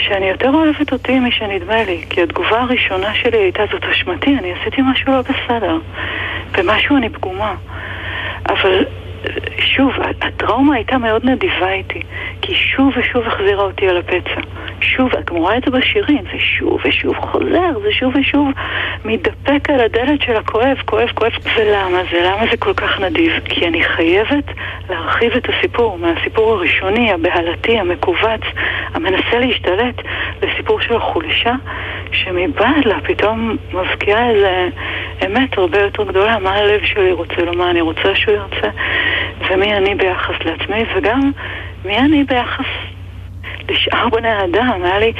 [0.00, 4.82] שאני יותר אוהבת אותי משנדמה לי, כי התגובה הראשונה שלי הייתה זאת אשמתי, אני עשיתי
[4.82, 5.78] משהו לא בסדר,
[6.52, 7.54] במשהו אני פגומה.
[8.48, 8.84] אבל
[9.58, 12.00] שוב, הטראומה הייתה מאוד נדיבה איתי,
[12.42, 14.40] כי שוב ושוב החזירה אותי על הפצע.
[14.80, 18.48] שוב, את גם רואה את זה בשירים, זה שוב ושוב חוזר, זה שוב ושוב
[19.04, 21.32] מתדפק על הדלת של הכואב, כואב, כואב.
[21.56, 22.22] ולמה זה?
[22.22, 23.32] למה זה כל כך נדיב?
[23.44, 24.44] כי אני חייבת
[24.90, 28.40] להרחיב את הסיפור מהסיפור הראשוני, הבהלתי, המכווץ,
[28.94, 29.94] המנסה להשתלט,
[30.42, 31.52] לסיפור של החולשה,
[32.12, 34.68] שמבעד לה פתאום מבקיעה איזה
[35.26, 38.68] אמת הרבה יותר גדולה, מה הלב שלי רוצה לו, מה אני רוצה שהוא ירצה,
[39.50, 41.32] ומי אני ביחס לעצמי, וגם
[41.84, 42.66] מי אני ביחס
[43.68, 44.80] לשאר בני האדם.
[44.84, 45.12] היה לי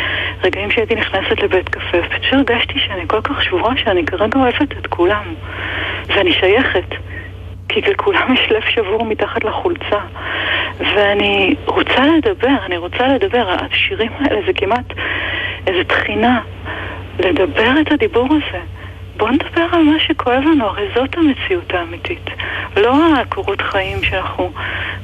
[0.45, 4.87] רגעים שהייתי נכנסת לבית קפה, ופשוט הרגשתי שאני כל כך שבורה שאני כרגע אוהבת את
[4.87, 5.35] כולם.
[6.07, 6.95] ואני שייכת.
[7.69, 10.01] כי לכולם יש לב שבור מתחת לחולצה.
[10.79, 13.47] ואני רוצה לדבר, אני רוצה לדבר.
[13.49, 14.93] השירים האלה זה כמעט
[15.67, 16.41] איזו תחינה.
[17.19, 18.61] לדבר את הדיבור הזה.
[19.17, 22.31] בואו נדבר על מה שכואב לנו, הרי זאת המציאות האמיתית.
[22.77, 24.53] לא הקורות חיים שאנחנו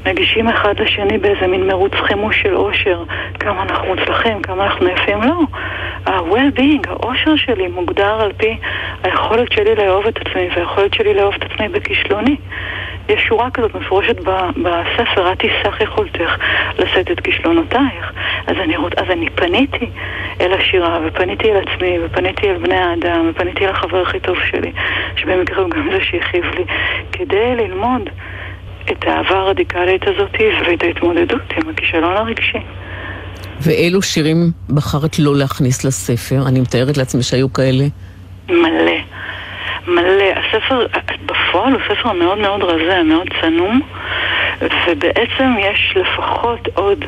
[0.06, 3.04] מגישים אחד לשני באיזה מין מרוץ חימוש של אושר,
[3.40, 5.40] כמה אנחנו מוצלחים, כמה אנחנו יפים, לא.
[6.06, 8.56] ה-well-being, האושר שלי מוגדר על פי
[9.02, 12.36] היכולת שלי לאהוב את עצמי והיכולת שלי לאהוב את עצמי בכישלוני.
[13.08, 14.16] יש שורה כזאת מפורשת
[14.56, 16.36] בספר, את תיסח יכולתך
[16.78, 18.12] לשאת את כישלונותייך.
[18.46, 18.76] אז אני.
[18.96, 19.86] אז אני פניתי
[20.40, 24.72] אל השירה, ופניתי אל עצמי, ופניתי אל בני האדם, ופניתי אל החבר הכי טוב שלי,
[25.16, 26.64] שבמקרה הוא גם זה שהכאיב לי,
[27.12, 28.02] כדי ללמוד
[28.90, 30.30] את האהבה הרדיקלית הזאת
[30.66, 32.58] ואת ההתמודדות עם הכישלון הרגשי.
[33.60, 36.48] ואילו שירים בחרת לא להכניס לספר?
[36.48, 37.84] אני מתארת לעצמי שהיו כאלה.
[38.48, 38.98] מלא.
[39.86, 40.24] מלא.
[40.36, 40.86] הספר,
[41.26, 43.80] בפועל הוא ספר מאוד מאוד רזה, מאוד צנום,
[44.60, 47.04] ובעצם יש לפחות עוד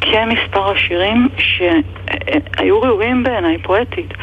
[0.00, 4.14] כמספר השירים שהיו ראויים בעיניי פואטית,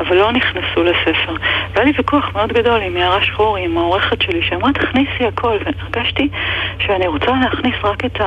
[0.00, 1.34] אבל לא נכנסו לספר.
[1.72, 6.28] והיה לי ויכוח מאוד גדול עם יערה שחורי, עם העורכת שלי, שאמרה תכניסי הכל, והרגשתי
[6.78, 8.20] שאני רוצה להכניס רק את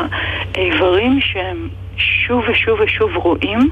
[0.55, 1.69] האיברים שהם
[2.01, 3.69] שוב ושוב ושוב רואים,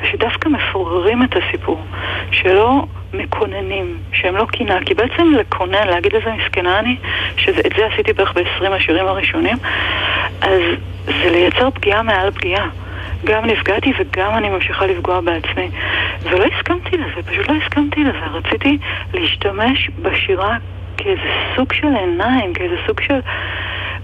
[0.00, 1.84] ושדווקא מפוררים את הסיפור,
[2.32, 6.96] שלא מקוננים, שהם לא קינה, כי בעצם לקונן, להגיד לזה מסכנה אני,
[7.36, 9.56] שאת זה עשיתי בערך ב-20 השירים הראשונים,
[10.40, 10.60] אז
[11.06, 12.68] זה לייצר פגיעה מעל פגיעה.
[13.24, 15.70] גם נפגעתי וגם אני ממשיכה לפגוע בעצמי.
[16.22, 18.18] ולא הסכמתי לזה, פשוט לא הסכמתי לזה.
[18.32, 18.78] רציתי
[19.14, 20.56] להשתמש בשירה
[20.96, 23.20] כאיזה סוג של עיניים, כאיזה סוג של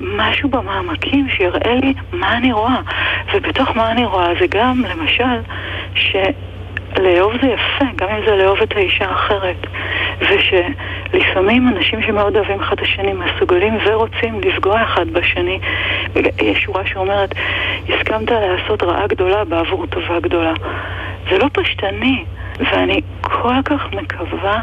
[0.01, 2.81] משהו במעמקים שיראה לי מה אני רואה.
[3.35, 5.41] ובתוך מה אני רואה זה גם, למשל,
[5.95, 6.17] ש...
[6.99, 9.67] לאהוב זה יפה, גם אם זה לאהוב את האישה האחרת.
[10.21, 15.59] ושלפעמים אנשים שמאוד אוהבים אחד את השני מסוגלים ורוצים לפגוע אחד בשני.
[16.43, 17.35] יש שורה שאומרת,
[17.89, 20.53] הסכמת לעשות רעה גדולה בעבור טובה גדולה.
[21.31, 22.25] זה לא פשטני,
[22.59, 24.63] ואני כל כך מקווה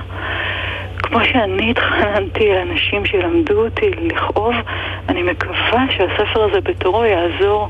[1.04, 4.56] כמו שאני התחננתי לאנשים שילמדו אותי לכאוב,
[5.10, 7.70] אני מקווה שהספר הזה בתורו יעזור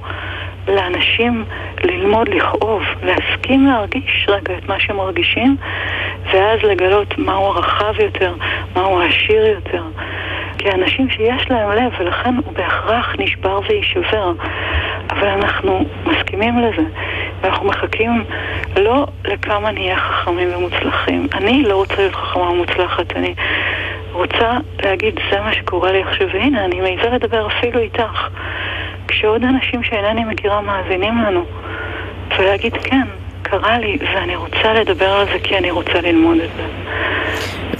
[0.67, 1.45] לאנשים
[1.83, 5.57] ללמוד לכאוב, להסכים להרגיש רגע את מה שהם מרגישים,
[6.33, 8.33] ואז לגלות מהו הרחב יותר,
[8.75, 9.83] מהו העשיר יותר.
[10.57, 14.33] כי אנשים שיש להם לב, ולכן הוא בהכרח נשבר ויישבר.
[15.09, 16.83] אבל אנחנו מסכימים לזה,
[17.43, 18.23] ואנחנו מחכים
[18.81, 21.27] לא לכמה נהיה חכמים ומוצלחים.
[21.33, 23.33] אני לא רוצה להיות חכמה ומוצלחת, אני
[24.11, 28.27] רוצה להגיד, זה מה שקורה לי עכשיו, והנה, אני מעיזה לדבר אפילו איתך.
[29.07, 31.45] כשעוד אנשים שאינני מכירה מאזינים לנו,
[32.37, 33.07] ולהגיד כן,
[33.43, 36.63] קרה לי, ואני רוצה לדבר על זה כי אני רוצה ללמוד את זה.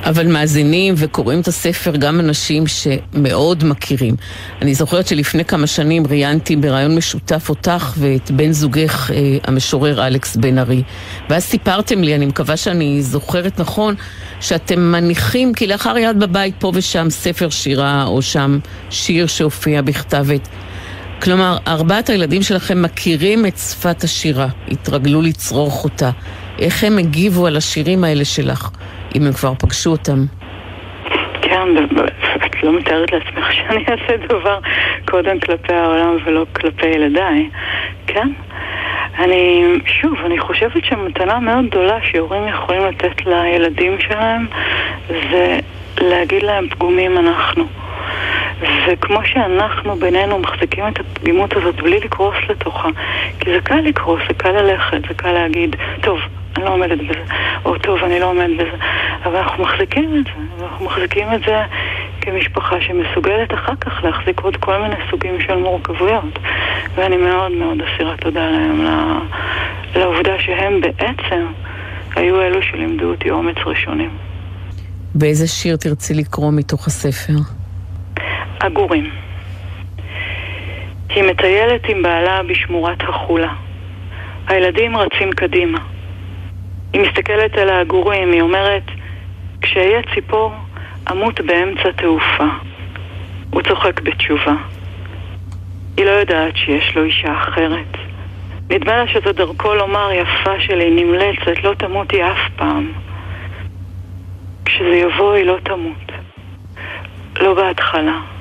[0.06, 4.16] אבל מאזינים וקוראים את הספר גם אנשים שמאוד מכירים.
[4.62, 10.36] אני זוכרת שלפני כמה שנים ראיינתי בריאיון משותף אותך ואת בן זוגך, אה, המשורר אלכס
[10.36, 10.84] בן ארי.
[11.30, 13.96] ואז סיפרתם לי, אני מקווה שאני זוכרת נכון,
[14.40, 20.50] שאתם מניחים כלאחר יד בבית פה ושם ספר שירה, או שם שיר שהופיע בכתבת.
[21.22, 26.10] כלומר, ארבעת הילדים שלכם מכירים את שפת השירה, התרגלו לצרוך אותה.
[26.60, 28.70] איך הם הגיבו על השירים האלה שלך,
[29.16, 30.26] אם הם כבר פגשו אותם?
[31.42, 31.68] כן,
[32.46, 34.60] את לא מתארת לעצמך שאני אעשה דבר
[35.06, 37.50] קודם כלפי העולם ולא כלפי ילדיי,
[38.08, 38.28] כן?
[39.20, 44.48] אני, שוב, אני חושבת שמתנה מאוד גדולה שהורים יכולים לתת לילדים שלהם
[45.32, 45.60] זה
[46.02, 47.64] להגיד להם פגומים אנחנו.
[48.62, 52.90] וכמו שאנחנו בינינו מחזיקים את הפגימות הזאת בלי לקרוס לתוכה,
[53.40, 56.20] כי זה קל לקרוס, זה קל ללכת, זה קל להגיד, טוב,
[56.56, 57.24] אני לא עומדת בזה,
[57.66, 58.78] או טוב, אני לא עומדת בזה,
[59.26, 61.64] אבל אנחנו מחזיקים את זה, אנחנו מחזיקים את זה
[62.22, 66.40] כמשפחה שמסוגלת אחר כך להחזיק עוד כל מיני סוגים של מורכבויות.
[66.96, 68.86] ואני מאוד מאוד אסירה תודה להם
[69.96, 71.46] לעובדה שהם בעצם
[72.16, 74.10] היו אלו שלימדו אותי אומץ ראשונים.
[75.16, 77.63] באיזה שיר תרצי לקרוא מתוך הספר?
[78.64, 79.10] עגורים.
[81.10, 83.54] היא מטיילת עם בעלה בשמורת החולה.
[84.48, 85.80] הילדים רצים קדימה.
[86.94, 88.84] היא מסתכלת על העגורים, היא אומרת,
[89.62, 90.54] כשאהיה ציפור,
[91.12, 92.48] אמות באמצע תעופה.
[93.50, 94.56] הוא צוחק בתשובה.
[95.98, 97.98] היא לא יודעת שיש לו אישה אחרת.
[98.70, 102.92] נדמה לה שזו דרכו לומר, יפה שלי, נמלצת, לא תמותי אף פעם.
[104.66, 106.12] כשזה יבוא היא לא תמות.
[107.42, 108.33] לא בהתחלה.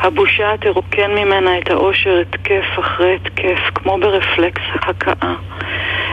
[0.00, 5.34] הבושה תרוקן ממנה את האושר התקף אחרי התקף, כמו ברפלקס הכאה.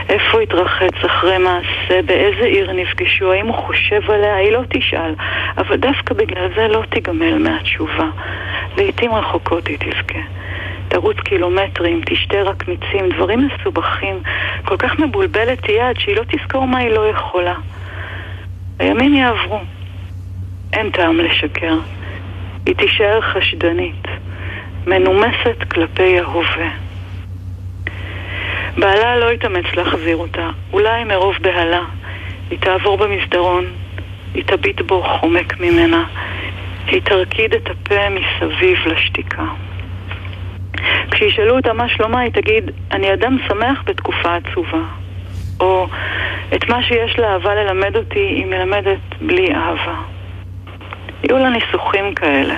[0.08, 5.14] איפה התרחץ אחרי מעשה, באיזה עיר נפגשו, האם הוא חושב עליה, היא לא תשאל,
[5.58, 8.08] אבל דווקא בגלל זה לא תיגמל מהתשובה.
[8.76, 10.18] לעתים רחוקות היא תבכה.
[10.88, 14.20] תרוץ קילומטרים, תשתה רק מיצים, דברים מסובכים.
[14.64, 17.54] כל כך מבולבלת תהיה עד שהיא לא תזכור מה היא לא יכולה.
[18.78, 19.60] הימים יעברו.
[20.72, 21.74] אין טעם לשקר.
[22.66, 24.04] היא תישאר חשדנית,
[24.86, 26.70] מנומסת כלפי ההווה.
[28.78, 31.82] בעלה לא יתאמץ להחזיר אותה, אולי מרוב בהלה.
[32.50, 33.64] היא תעבור במסדרון,
[34.34, 36.04] היא תביט בו חומק ממנה,
[36.86, 39.44] היא תרקיד את הפה מסביב לשתיקה.
[41.10, 44.82] כשישאלו אותה מה שלומה, היא תגיד, אני אדם שמח בתקופה עצובה.
[45.60, 45.86] או,
[46.54, 50.15] את מה שיש לאהבה ללמד אותי, היא מלמדת בלי אהבה.
[51.24, 52.56] יהיו לה ניסוחים כאלה.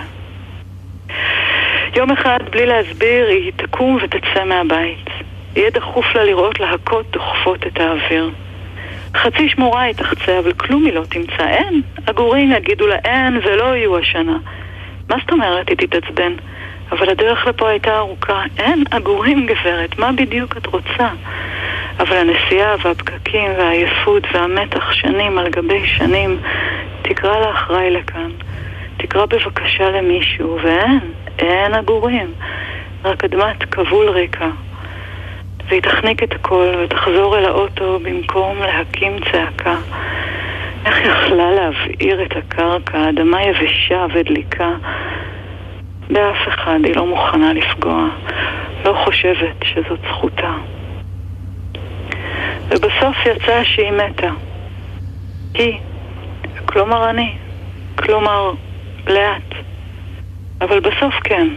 [1.96, 5.10] יום אחד, בלי להסביר, היא תקום ותצא מהבית.
[5.56, 8.30] יהיה דחוף לה לראות להקות דוחפות את האוויר.
[9.16, 11.48] חצי שמורה היא תחצה, אבל כלום היא לא תמצא.
[11.48, 11.82] אין.
[12.06, 14.38] הגורים יגידו לה אין ולא יהיו השנה.
[15.08, 15.68] מה זאת אומרת?
[15.68, 16.32] היא תתעצבן.
[16.92, 18.42] אבל הדרך לפה הייתה ארוכה.
[18.58, 21.08] אין עגורים, גברת, מה בדיוק את רוצה?
[21.98, 26.38] אבל הנסיעה והפקקים והעייפות והמתח שנים על גבי שנים
[27.02, 28.30] תקרא לאחראי לכאן.
[28.98, 31.00] תקרא בבקשה למישהו, ואין,
[31.38, 32.32] אין עגורים.
[33.04, 34.50] רק אדמת כבול ריקה.
[35.68, 39.76] והיא תחניק את הכל ותחזור אל האוטו במקום להקים צעקה.
[40.84, 44.70] איך יכלה להבעיר את הקרקע, אדמה יבשה ודליקה?
[46.10, 48.08] באף אחד היא לא מוכנה לפגוע,
[48.84, 50.52] לא חושבת שזאת זכותה.
[52.68, 54.30] ובסוף יצא שהיא מתה.
[55.54, 55.78] היא,
[56.66, 57.32] כלומר אני,
[57.96, 58.52] כלומר
[59.08, 59.64] לאט.
[60.60, 61.48] אבל בסוף כן,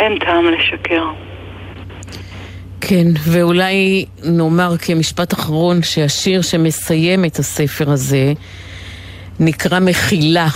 [0.00, 1.04] אין טעם לשקר.
[2.80, 8.32] כן, ואולי נאמר כמשפט אחרון שהשיר שמסיים את הספר הזה
[9.40, 10.48] נקרא מחילה,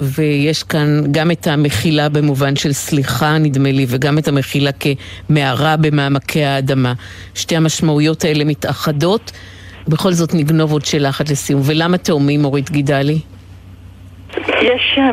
[0.00, 6.44] ויש כאן גם את המחילה במובן של סליחה, נדמה לי, וגם את המחילה כמערה במעמקי
[6.44, 6.92] האדמה.
[7.34, 9.32] שתי המשמעויות האלה מתאחדות.
[9.88, 11.60] בכל זאת נגנוב עוד שאלה אחת לסיום.
[11.64, 13.18] ולמה תאומים, אורית גידלי?
[14.62, 15.10] יש אה,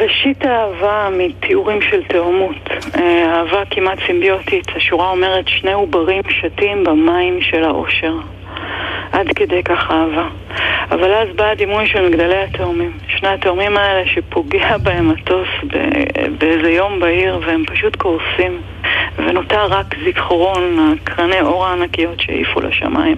[0.00, 2.56] ראשית אהבה מתיאורים של תאומות,
[2.96, 4.66] אה, אהבה כמעט סימביוטית.
[4.76, 8.14] השורה אומרת שני עוברים שתים במים של האושר.
[9.12, 10.28] עד כדי כך אהבה.
[10.90, 12.92] אבל אז בא הדימוי של מגדלי התאומים.
[13.08, 15.48] שני התאומים האלה שפוגע בהם מטוס
[16.38, 18.60] באיזה יום בהיר והם פשוט קורסים.
[19.18, 23.16] ונותר רק זיכרון, הקרני אור הענקיות שהעיפו לשמיים,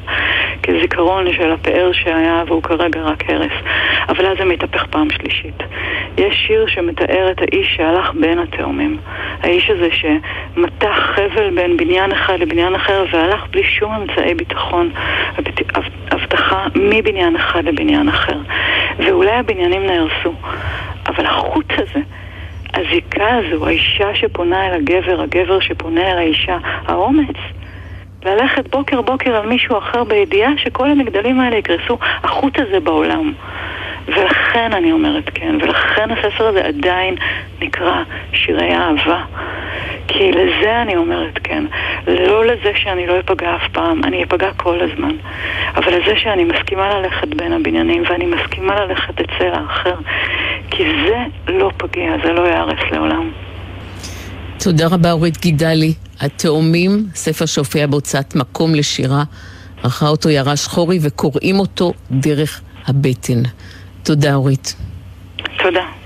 [0.63, 3.53] כזיכרון של הפאר שהיה והוא כרגע רק הרס.
[4.09, 5.63] אבל אז זה מתהפך פעם שלישית.
[6.19, 8.99] יש שיר שמתאר את האיש שהלך בין התאומים.
[9.43, 14.91] האיש הזה שמתח חבל בין בניין אחד לבניין אחר והלך בלי שום אמצעי ביטחון,
[16.11, 18.39] הבטחה מבניין אחד לבניין אחר.
[18.99, 20.33] ואולי הבניינים נהרסו,
[21.07, 22.01] אבל החוט הזה...
[22.79, 27.37] הזיקה הזו, האישה שפונה אל הגבר, הגבר שפונה אל האישה, האומץ
[28.25, 33.33] ללכת בוקר בוקר על מישהו אחר בידיעה שכל המגדלים האלה יקרסו, החוט הזה בעולם.
[34.09, 37.15] ולכן אני אומרת כן, ולכן הספר הזה עדיין
[37.61, 38.03] נקרא
[38.33, 39.25] שירי אהבה.
[40.09, 41.65] כי לזה אני אומרת כן.
[42.07, 45.17] לא לזה שאני לא אפגע אף פעם, אני אפגע כל הזמן.
[45.77, 49.95] אבל לזה שאני מסכימה ללכת בין הבניינים ואני מסכימה ללכת אצל האחר.
[50.71, 53.31] כי זה לא פגיע, זה לא ייהרס לעולם.
[54.63, 55.95] תודה רבה אורית גידלי.
[56.21, 59.25] התאומים, ספר שהופיע בהוצאת מקום לשירה,
[59.83, 63.43] ערכה אותו יערה שחורי וקוראים אותו דרך הבטן.
[64.03, 64.77] תודה אורית.
[65.63, 65.98] תודה.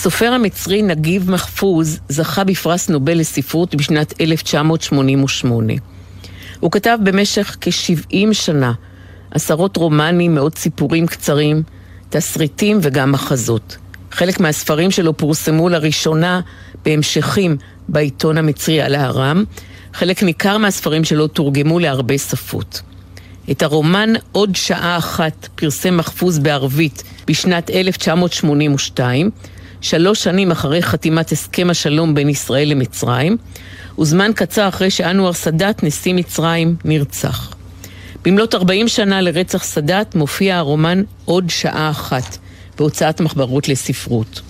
[0.00, 5.72] הסופר המצרי נגיב מחפוז זכה בפרס נובל לספרות בשנת 1988.
[6.60, 8.72] הוא כתב במשך כ-70 שנה
[9.30, 11.62] עשרות רומנים, מאות סיפורים קצרים,
[12.10, 13.76] תסריטים וגם מחזות.
[14.10, 16.40] חלק מהספרים שלו פורסמו לראשונה
[16.84, 17.56] בהמשכים
[17.88, 19.44] בעיתון המצרי על הארם,
[19.94, 22.82] חלק ניכר מהספרים שלו תורגמו להרבה שפות.
[23.50, 29.30] את הרומן עוד שעה אחת פרסם מחפוז בערבית בשנת 1982,
[29.80, 33.36] שלוש שנים אחרי חתימת הסכם השלום בין ישראל למצרים,
[33.98, 37.54] וזמן קצר אחרי שאנואר סאדאת, נשיא מצרים, נרצח.
[38.24, 42.38] במלאת 40 שנה לרצח סאדאת מופיע הרומן עוד שעה אחת
[42.78, 44.40] בהוצאת מחברות לספרות.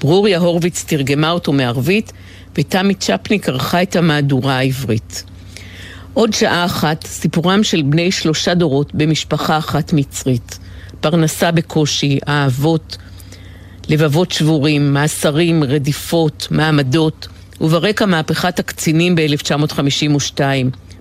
[0.00, 2.12] ברוריה הורוביץ תרגמה אותו מערבית,
[2.58, 5.24] ותמי צ'פניק ערכה את המהדורה העברית.
[6.14, 10.58] עוד שעה אחת, סיפורם של בני שלושה דורות במשפחה אחת מצרית.
[11.00, 12.96] פרנסה בקושי, אהבות,
[13.88, 17.28] לבבות שבורים, מאסרים, רדיפות, מעמדות,
[17.60, 20.40] וברקע מהפכת הקצינים ב-1952,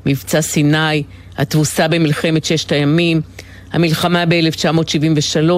[0.05, 1.03] מבצע סיני,
[1.37, 3.21] התבוסה במלחמת ששת הימים,
[3.71, 5.51] המלחמה ב-1973,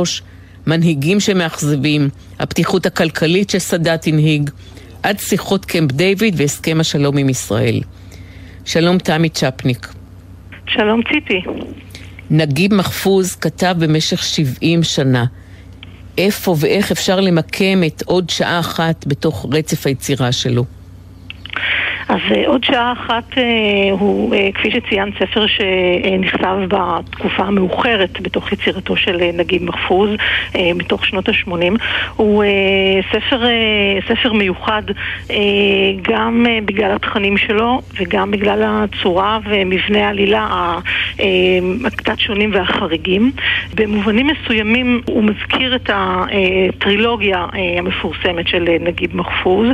[0.68, 2.10] מנהיגים שמאכזבים,
[2.40, 4.50] הפתיחות הכלכלית שסאדאת הנהיג,
[5.04, 7.80] עד שיחות קמפ דיוויד והסכם השלום עם ישראל.
[8.66, 9.88] שלום תמי צ'פניק.
[10.68, 11.42] שלום ציפי.
[12.30, 15.26] נגיב מחפוז כתב במשך 70 שנה.
[16.18, 20.64] איפה ואיך אפשר למקם את עוד שעה אחת בתוך רצף היצירה שלו?
[22.10, 23.38] אז uh, עוד שעה אחת uh,
[23.92, 30.10] הוא, uh, כפי שציינת, ספר שנכתב בתקופה המאוחרת בתוך יצירתו של נגיד מחפוז,
[30.76, 31.52] מתוך שנות ה-80.
[32.16, 32.44] הוא
[33.12, 33.44] ספר,
[34.08, 34.82] ספר מיוחד
[36.02, 40.78] גם בגלל התכנים שלו וגם בגלל הצורה ומבנה העלילה
[41.86, 43.32] הקצת שונים והחריגים.
[43.76, 47.46] במובנים מסוימים הוא מזכיר את הטרילוגיה
[47.78, 49.68] המפורסמת של נגיד מחפוז,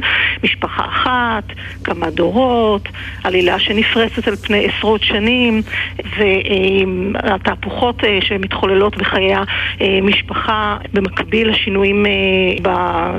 [0.43, 1.43] משפחה אחת,
[1.83, 2.09] כמה.
[2.09, 2.89] דורות,
[3.23, 5.61] עלילה שנפרסת על פני עשרות שנים,
[6.17, 9.33] והתהפוכות שמתחוללות בחיי
[9.79, 12.05] המשפחה במקביל לשינויים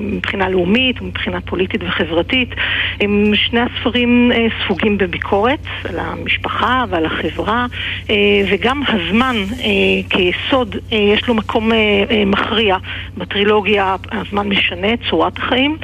[0.03, 2.55] מבחינה לאומית ומבחינה פוליטית וחברתית.
[3.35, 4.33] שני הספרים
[4.65, 7.67] ספוגים בביקורת על המשפחה ועל החברה,
[8.51, 9.37] וגם הזמן
[10.11, 11.71] כיסוד, יש לו מקום
[12.27, 12.77] מכריע.
[13.17, 15.77] בטרילוגיה הזמן משנה את צורת החיים.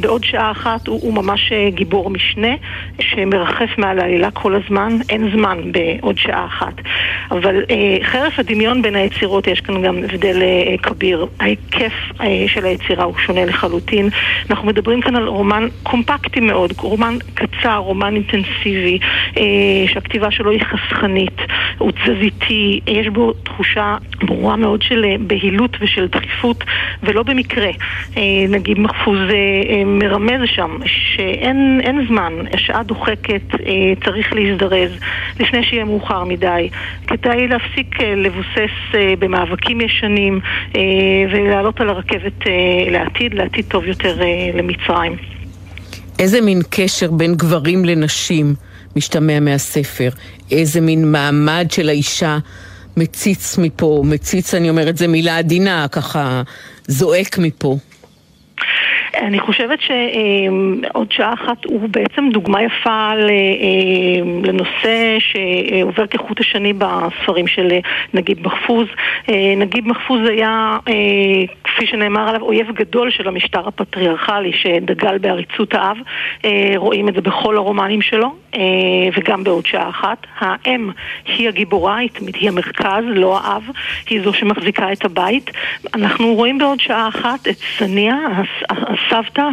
[0.00, 2.54] בעוד שעה אחת הוא, הוא ממש גיבור משנה
[3.00, 6.74] שמרחף מעל העלילה כל הזמן, אין זמן בעוד שעה אחת.
[7.30, 7.62] אבל
[8.02, 10.42] חרף הדמיון בין היצירות יש כאן גם הבדל
[10.82, 11.26] כביר.
[11.40, 11.92] ההיקף
[12.46, 14.08] של היצירה הוא שונה לחלוטין.
[14.50, 18.98] אנחנו מדברים כאן על רומן קומפקטי מאוד, רומן קצר, רומן אינטנסיבי,
[19.86, 21.40] שהכתיבה שלו היא חסכנית,
[21.78, 26.64] הוא תזזיתי, יש בו תחושה ברורה מאוד של בהילות ושל דחיפות,
[27.02, 27.70] ולא במקרה.
[28.48, 29.18] נגיד מחפוז
[29.86, 33.42] מרמז שם שאין זמן, השעה דוחקת,
[34.04, 34.90] צריך להזדרז
[35.40, 36.68] לפני שיהיה מאוחר מדי.
[37.06, 40.40] כדאי להפסיק לבוסס במאבקים ישנים
[41.32, 42.46] ולעלות על הרכבת
[42.90, 44.16] לעתיד, לעתיד טוב יותר
[44.54, 45.16] למצרים.
[46.18, 48.54] איזה מין קשר בין גברים לנשים
[48.96, 50.08] משתמע מהספר?
[50.50, 52.38] איזה מין מעמד של האישה
[52.96, 56.42] מציץ מפה, מציץ, אני אומרת, זו מילה עדינה, ככה
[56.86, 57.76] זועק מפה.
[59.22, 63.10] אני חושבת שעוד שעה אחת הוא בעצם דוגמה יפה
[64.44, 67.68] לנושא שעובר כחוט השני בספרים של
[68.14, 68.86] נגיב מחפוז.
[69.56, 70.78] נגיב מחפוז היה,
[71.64, 75.96] כפי שנאמר עליו, אויב גדול של המשטר הפטריארכלי שדגל בעריצות האב.
[76.76, 78.34] רואים את זה בכל הרומנים שלו,
[79.16, 80.26] וגם בעוד שעה אחת.
[80.38, 80.90] האם
[81.26, 83.62] היא הגיבורה, היא המרכז, לא האב,
[84.10, 85.50] היא זו שמחזיקה את הבית.
[85.94, 88.16] אנחנו רואים בעוד שעה אחת את סניה,
[88.70, 89.48] הסבתא,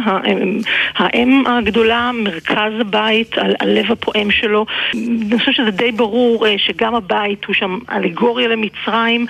[0.96, 4.66] האם הגדולה, מרכז הבית, הלב הפועם שלו.
[4.94, 9.26] אני חושבת שזה די ברור שגם הבית הוא שם אלגוריה למצרים,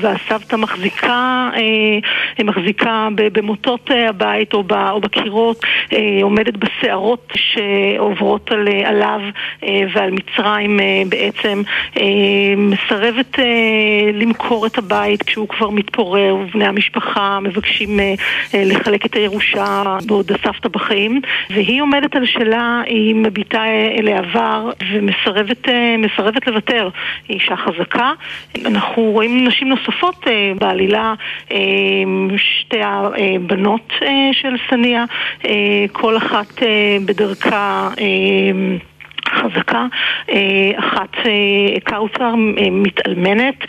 [0.00, 1.50] והסבתא מחזיקה,
[2.44, 4.64] מחזיקה במוטות הבית או
[5.00, 5.64] בקירות,
[6.22, 9.20] עומדת בסערות שעוברות על, עליו
[9.92, 11.62] ועל מצרים בעצם,
[12.56, 13.38] מסרבת
[14.12, 18.00] למכור את הבית כשהוא כבר מתפורר ובני המשפחה מבקשים
[18.54, 23.64] לחלק את הירושה בעוד הסבתא בחיים, והיא עומדת על שלה, היא מביטה
[23.98, 26.88] אל העבר ומסרבת לוותר.
[27.28, 28.12] היא אישה חזקה.
[28.66, 30.26] אנחנו רואים נשים נוספות
[30.58, 31.14] בעלילה,
[32.36, 33.92] שתי הבנות
[34.32, 35.04] של סניה,
[35.92, 36.62] כל אחת
[37.06, 37.88] בדרכה
[38.50, 38.82] um,
[39.28, 39.86] חזקה,
[40.78, 41.16] אחת
[41.84, 42.34] קאוצר
[42.70, 43.64] מתאלמנת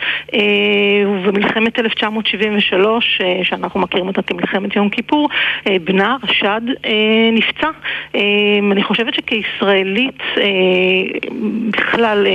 [1.06, 5.28] ובמלחמת 1973, שאנחנו מכירים אותה כמלחמת יום כיפור,
[5.84, 6.60] בנה רשד
[7.32, 7.68] נפצע.
[8.72, 10.22] אני חושבת שכישראלית,
[11.70, 12.26] בכלל,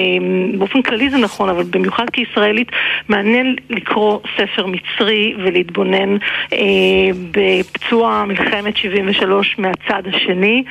[0.57, 2.72] באופן כללי זה נכון, אבל במיוחד כישראלית,
[3.09, 6.18] מעניין לקרוא ספר מצרי ולהתבונן
[7.32, 10.63] בפצוע מלחמת 73 מהצד השני.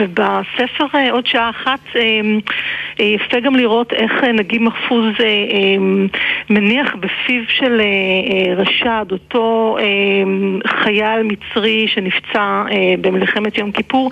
[0.00, 2.20] ובספר בספר אה, עוד שעה אחת אה,
[3.00, 5.06] אה, יפה גם לראות איך נגיד מחפוז
[6.50, 7.80] מניח בפיו של
[8.56, 9.76] רשד, אותו
[10.66, 12.64] חייל מצרי שנפצע
[13.00, 14.10] במלחמת יום כיפור,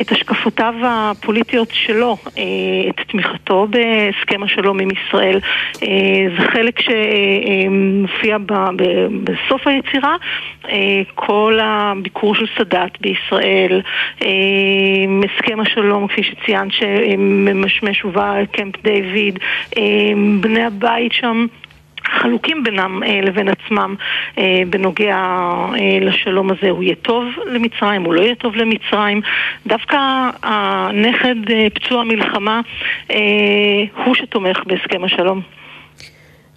[0.00, 2.16] את השקפותיו הפוליטיות שלו,
[2.88, 5.40] את תמיכתו בהסכם השלום עם ישראל.
[6.36, 8.36] זה חלק שמופיע
[9.24, 10.16] בסוף היצירה,
[11.14, 13.80] כל הביקור של סאדאת בישראל,
[15.24, 19.38] הסכם השלום, כפי שציינת, שממשמש ובא קמפ דיוויד,
[19.76, 19.82] אה,
[20.40, 21.46] בני הבית שם.
[22.04, 23.94] חלוקים בינם אה, לבין עצמם
[24.38, 26.70] אה, בנוגע אה, לשלום הזה.
[26.70, 29.20] הוא יהיה טוב למצרים, הוא לא יהיה טוב למצרים.
[29.66, 29.98] דווקא
[30.42, 32.60] הנכד אה, פצוע מלחמה
[33.10, 33.16] אה,
[34.04, 35.40] הוא שתומך בהסכם השלום.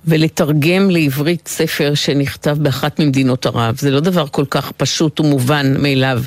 [0.08, 3.76] ולתרגם לעברית ספר שנכתב באחת ממדינות ערב.
[3.80, 6.22] זה לא דבר כל כך פשוט ומובן מאליו,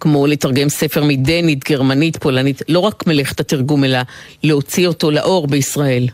[0.00, 3.98] כמו לתרגם ספר מדנית, גרמנית, פולנית, לא רק מלאכת התרגום, אלא
[4.42, 6.08] להוציא אותו לאור בישראל.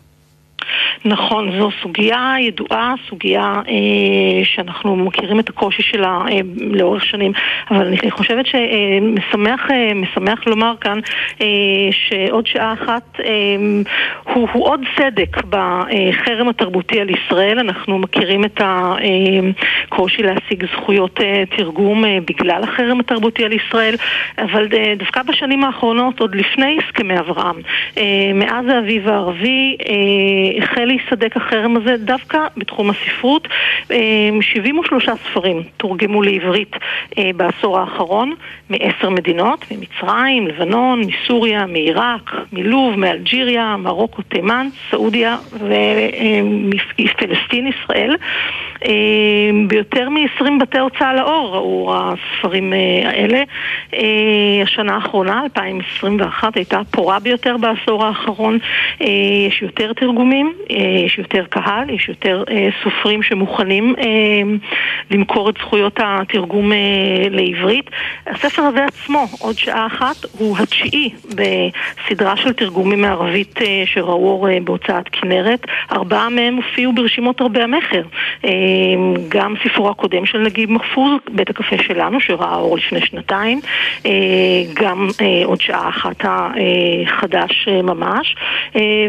[1.05, 7.33] נכון, זו סוגיה ידועה, סוגיה אה, שאנחנו מכירים את הקושי שלה אה, לאורך שנים,
[7.71, 10.99] אבל אני חושבת שמשמח אה, לומר כאן
[11.41, 11.47] אה,
[11.91, 13.27] שעוד שעה אחת אה,
[14.35, 17.59] הוא, הוא עוד סדק בחרם התרבותי על ישראל.
[17.59, 23.95] אנחנו מכירים את הקושי להשיג זכויות אה, תרגום אה, בגלל החרם התרבותי על ישראל,
[24.39, 27.57] אבל אה, דווקא בשנים האחרונות, עוד לפני הסכמי אברהם,
[27.99, 28.03] אה,
[28.35, 29.95] מאז האביב הערבי, אה,
[30.59, 33.49] החל להיסדק החרם הזה דווקא בתחום הספרות.
[34.40, 36.76] 73 ספרים תורגמו לעברית
[37.36, 38.34] בעשור האחרון
[38.70, 48.16] מעשר מדינות, ממצרים, לבנון, מסוריה, מעיראק, מלוב, מאלג'יריה, מרוקו, תימן, סעודיה ומפלסטין, ישראל.
[49.68, 52.72] ביותר מ-20 בתי הוצאה לאור ראו הספרים
[53.05, 53.42] האלה.
[54.62, 58.59] השנה האחרונה, 2021, הייתה הפורה ביותר בעשור האחרון.
[59.49, 60.38] יש יותר תרגומים,
[61.07, 62.45] יש יותר קהל, יש יותר
[62.82, 63.95] סופרים שמוכנים
[65.11, 66.72] למכור את זכויות התרגום
[67.30, 67.91] לעברית.
[68.26, 75.09] הספר הזה עצמו, עוד שעה אחת, הוא התשיעי בסדרה של תרגומים מערבית שראו אור בהוצאת
[75.12, 75.66] כנרת.
[75.93, 78.03] ארבעה מהם הופיעו ברשימות הרבה המכר.
[79.28, 83.61] גם סיפורו הקודם של נגיב מחפוז, בית הקפה שלנו, שראה אור לפני שנתיים.
[84.74, 85.09] גם
[85.45, 88.36] עוד שעה אחת החדש ממש.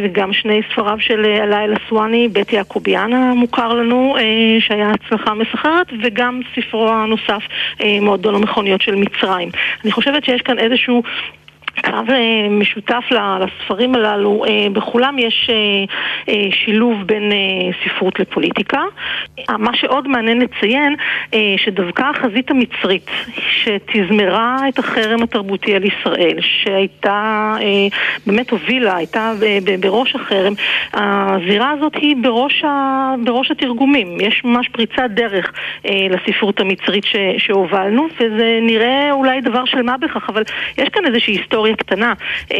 [0.03, 4.15] וגם שני ספריו של הלילה סואני, בית יעקוביאן המוכר לנו,
[4.59, 7.43] שהיה הצלחה מסחרת, וגם ספרו הנוסף,
[8.01, 9.49] מועדון המכוניות של מצרים.
[9.83, 11.03] אני חושבת שיש כאן איזשהו
[11.83, 12.13] קו
[12.49, 13.03] משותף
[13.39, 15.49] לספרים הללו, בכולם יש
[16.51, 17.31] שילוב בין
[17.83, 18.81] ספרות לפוליטיקה.
[19.49, 20.95] מה שעוד מעניין לציין,
[21.57, 23.09] שדווקא החזית המצרית,
[23.49, 27.55] שתזמרה את החרם התרבותי על ישראל, שהייתה,
[28.25, 29.31] באמת הובילה, הייתה
[29.79, 30.53] בראש החרם,
[30.93, 34.21] הזירה הזאת היא בראש, ה, בראש התרגומים.
[34.21, 35.51] יש ממש פריצת דרך
[35.85, 37.05] לספרות המצרית
[37.37, 40.43] שהובלנו, וזה נראה אולי דבר של מה בכך, אבל
[40.77, 41.68] יש כאן איזושהי היסטוריה.
[41.69, 42.13] היסטוריה קטנה.
[42.51, 42.57] אה,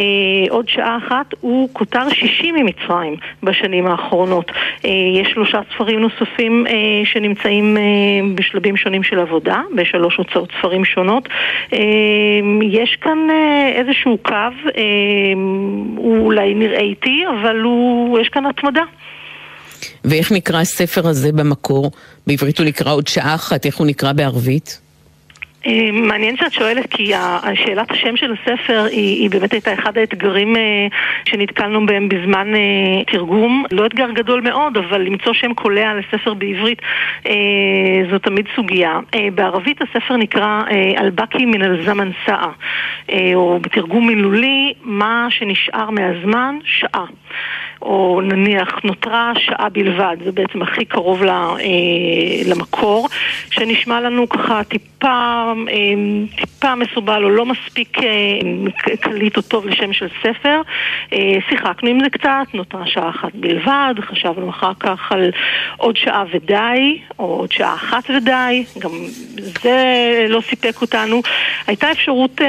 [0.49, 4.51] עוד שעה אחת, הוא כותר שישי ממצרים בשנים האחרונות.
[4.85, 4.89] אה,
[5.21, 6.73] יש שלושה ספרים נוספים אה,
[7.05, 7.81] שנמצאים אה,
[8.35, 11.29] בשלבים שונים של עבודה, בשלוש הוצאות ספרים שונות.
[11.73, 11.79] אה,
[12.71, 14.83] יש כאן אה, איזשהו קו, אה,
[15.97, 18.83] הוא אולי נראה איטי, אבל הוא, יש כאן התמדה.
[20.05, 21.91] ואיך נקרא הספר הזה במקור?
[22.27, 24.88] בעברית הוא נקרא עוד שעה אחת, איך הוא נקרא בערבית?
[25.67, 27.11] אה, מעניין שאת שואלת, כי
[27.53, 30.87] שאלת השם של הספר היא, היא באמת הייתה אחד האתגרים אה,
[31.25, 33.65] שנתקלנו בהם בזמן אה, תרגום.
[33.71, 36.81] לא אתגר גדול מאוד, אבל למצוא שם קולע לספר בעברית
[38.11, 38.99] זו תמיד סוגיה.
[39.35, 40.61] בערבית הספר נקרא
[40.97, 42.51] אלבקי מן אל-זמן סאה,
[43.35, 47.05] או בתרגום מילולי, מה שנשאר מהזמן, שעה.
[47.81, 51.23] או נניח נותרה שעה בלבד, זה בעצם הכי קרוב
[52.45, 53.07] למקור,
[53.51, 55.53] שנשמע לנו ככה טיפה,
[56.35, 57.97] טיפה מסובל או לא מספיק
[58.99, 60.61] קליט או טוב לשם של ספר.
[61.49, 65.31] שיחקנו עם זה קצת, נותרה שעה אחת בלבד, חשבנו אחר כך על
[65.77, 68.91] עוד שעה ודי, או עוד שעה אחת ודי, גם
[69.63, 71.21] זה לא סיפק אותנו.
[71.67, 72.41] הייתה אפשרות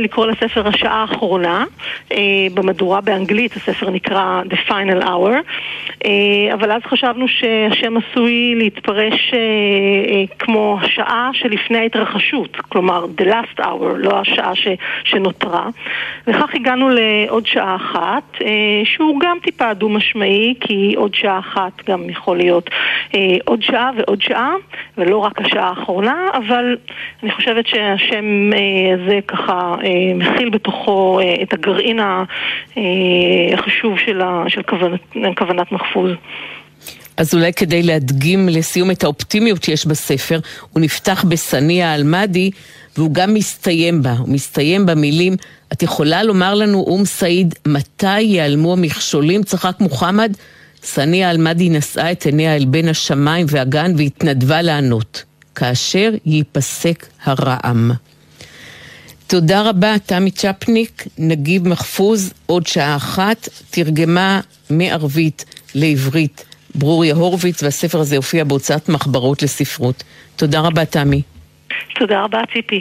[0.00, 1.64] לקרוא לספר השעה האחרונה,
[2.54, 5.34] במהדורה באנגלית הספר נקרא The final hour,
[6.04, 13.24] אה, אבל אז חשבנו שהשם עשוי להתפרש אה, אה, כמו השעה שלפני ההתרחשות, כלומר the
[13.24, 14.68] last hour, לא השעה ש,
[15.04, 15.66] שנותרה.
[16.26, 18.36] וכך הגענו לעוד שעה אחת,
[18.84, 22.70] שהוא גם טיפה דו-משמעי, כי עוד שעה אחת גם יכול להיות
[23.44, 24.52] עוד שעה ועוד שעה,
[24.98, 26.76] ולא רק השעה האחרונה, אבל
[27.22, 28.50] אני חושבת שהשם
[28.94, 29.74] הזה ככה
[30.14, 32.00] מכיל בתוכו את הגרעין
[33.54, 34.22] החשוב של
[34.60, 35.00] של כוונת,
[35.38, 36.10] כוונת מחפוז.
[37.16, 40.40] אז אולי כדי להדגים לסיום את האופטימיות שיש בספר,
[40.70, 42.50] הוא נפתח בסניה אל-מאדי
[42.96, 44.12] והוא גם מסתיים בה.
[44.12, 45.36] הוא מסתיים במילים,
[45.72, 49.42] את יכולה לומר לנו, אום סעיד, מתי ייעלמו המכשולים?
[49.42, 50.32] צחק מוחמד.
[50.82, 57.90] סניה אל-מאדי נשאה את עיניה אל בין השמיים והגן והתנדבה לענות, כאשר ייפסק הרעם.
[59.30, 68.00] תודה רבה, תמי צ'פניק, נגיב מחפוז, עוד שעה אחת, תרגמה מערבית לעברית ברוריה הורוביץ, והספר
[68.00, 70.04] הזה הופיע בהוצאת מחברות לספרות.
[70.36, 71.22] תודה רבה, תמי.
[71.98, 72.80] תודה רבה, ציפי.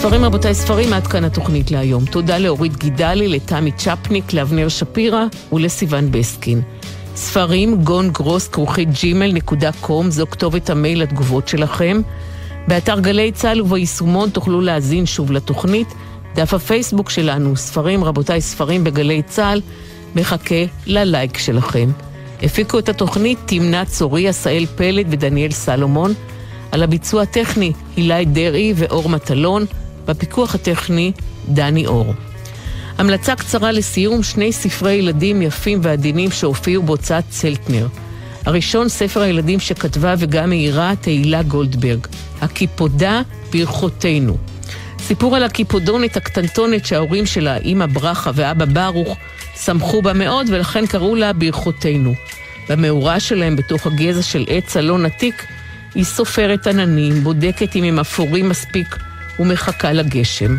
[0.00, 2.04] ספרים רבותיי, ספרים, עד כאן התוכנית להיום.
[2.04, 6.62] תודה לאורית גידלי, לתמי צ'פניק, לאבנר שפירא ולסיון בסקין.
[7.14, 12.00] ספרים, גון גרוס, כרוכית ג'ימל נקודה קום, זו כתובת המייל לתגובות שלכם.
[12.68, 15.94] באתר גלי צה"ל וביישומון תוכלו להאזין שוב לתוכנית.
[16.34, 19.60] דף הפייסבוק שלנו, ספרים, רבותיי, ספרים בגלי צה"ל,
[20.16, 21.90] מחכה ללייק שלכם.
[22.42, 26.12] הפיקו את התוכנית תמנה צורי, עשאל פלד ודניאל סלומון.
[26.72, 29.64] על הביצוע הטכני, הילי דרעי ואור מטלון.
[30.06, 31.12] בפיקוח הטכני,
[31.48, 32.14] דני אור.
[32.98, 37.86] המלצה קצרה לסיום, שני ספרי ילדים יפים ועדינים שהופיעו בהוצאת צלטנר.
[38.46, 42.06] הראשון, ספר הילדים שכתבה וגם מאירה תהילה גולדברג,
[42.40, 43.22] הקיפודה
[43.52, 44.36] ברכותינו.
[44.98, 49.16] סיפור על הקיפודונת הקטנטונת שההורים שלה, אימא ברכה ואבא ברוך,
[49.64, 52.14] שמחו בה מאוד ולכן קראו לה ברכותינו.
[52.68, 55.46] במאורה שלהם בתוך הגזע של עץ אלון עתיק,
[55.94, 58.96] היא סופרת עננים, בודקת אם הם אפורים מספיק
[59.40, 60.56] ומחכה לגשם.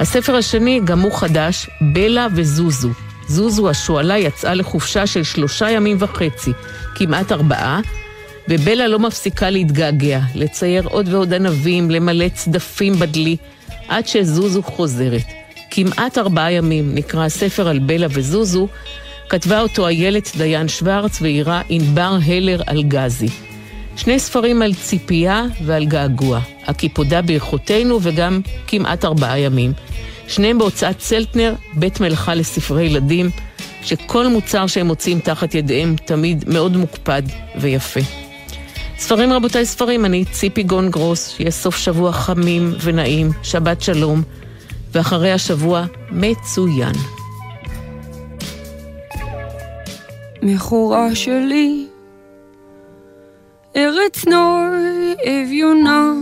[0.00, 2.90] הספר השני, גם הוא חדש, בלה וזוזו.
[3.28, 6.50] זוזו השועלה יצאה לחופשה של שלושה ימים וחצי,
[6.94, 7.80] כמעט ארבעה,
[8.48, 13.36] ובלה לא מפסיקה להתגעגע, לצייר עוד ועוד ענבים, למלא צדפים בדלי,
[13.88, 15.24] עד שזוזו חוזרת.
[15.70, 18.68] כמעט ארבעה ימים נקרא הספר על בלה וזוזו,
[19.28, 23.28] כתבה אותו איילת דיין שוורץ ואירה ענבר הלר אלגזי.
[23.96, 29.72] שני ספרים על ציפייה ועל געגוע, הקיפודה ברכותינו וגם כמעט ארבעה ימים.
[30.28, 33.30] שניהם בהוצאת צלטנר, בית מלאכה לספרי ילדים,
[33.82, 37.22] שכל מוצר שהם מוצאים תחת ידיהם תמיד מאוד מוקפד
[37.56, 38.00] ויפה.
[38.98, 44.22] ספרים רבותיי ספרים, אני ציפי גון גרוס, שיהיה סוף שבוע חמים ונעים, שבת שלום,
[44.92, 46.92] ואחרי השבוע מצוין.
[50.42, 51.86] מכורה שלי,
[53.76, 54.66] ארץ נור
[55.26, 56.12] אביונה,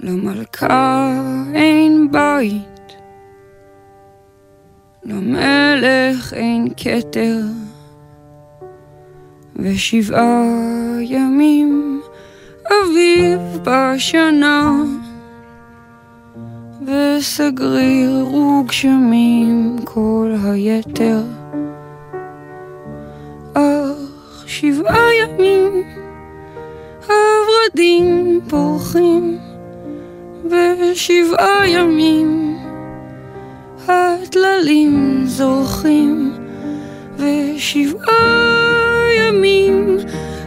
[0.00, 1.10] למלכה
[1.54, 2.92] אין בית,
[5.04, 7.40] למלך אין כתר.
[9.56, 10.42] ושבעה
[11.00, 12.00] ימים
[12.66, 14.72] אביב בשנה
[16.86, 21.22] וסגריר וגשמים כל היתר
[23.54, 25.82] אך שבעה ימים
[27.06, 29.38] הורדים פורחים
[30.50, 32.58] ושבעה ימים
[33.88, 36.32] הטללים זורחים
[37.16, 38.74] ושבעה
[39.18, 39.98] ימים,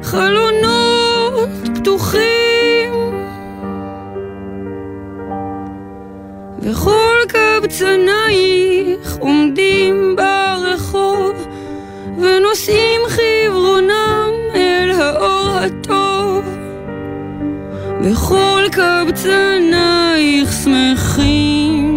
[0.03, 2.91] חלונות פתוחים.
[6.59, 11.47] וכל קבצנייך עומדים ברחוב,
[12.17, 16.06] ונושאים חברונם אל האור הטוב.
[18.11, 21.96] וכל קבצנייך שמחים.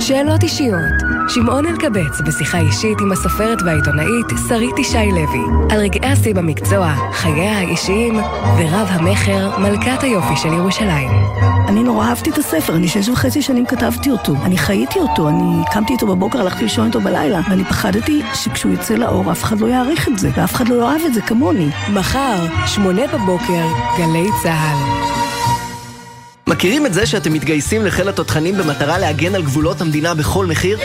[0.00, 1.14] שאלות אישיות.
[1.28, 7.58] שמעון אלקבץ בשיחה אישית עם הסופרת והעיתונאית שרית ישי לוי על רגעי השיא במקצוע, חייה
[7.58, 8.14] האישיים
[8.58, 11.10] ורב המכר, מלכת היופי של ירושלים.
[11.68, 14.34] אני נורא אהבתי את הספר, אני שש וחצי שנים כתבתי אותו.
[14.44, 18.94] אני חייתי אותו, אני קמתי איתו בבוקר, הלכתי לישון איתו בלילה, ואני פחדתי שכשהוא יצא
[18.94, 21.68] לאור אף אחד לא יעריך את זה, ואף אחד לא יאהב את זה כמוני.
[21.92, 23.66] מחר, שמונה בבוקר,
[23.98, 25.33] גלי צה"ל.
[26.46, 30.78] מכירים את זה שאתם מתגייסים לחיל התותחנים במטרה להגן על גבולות המדינה בכל מחיר?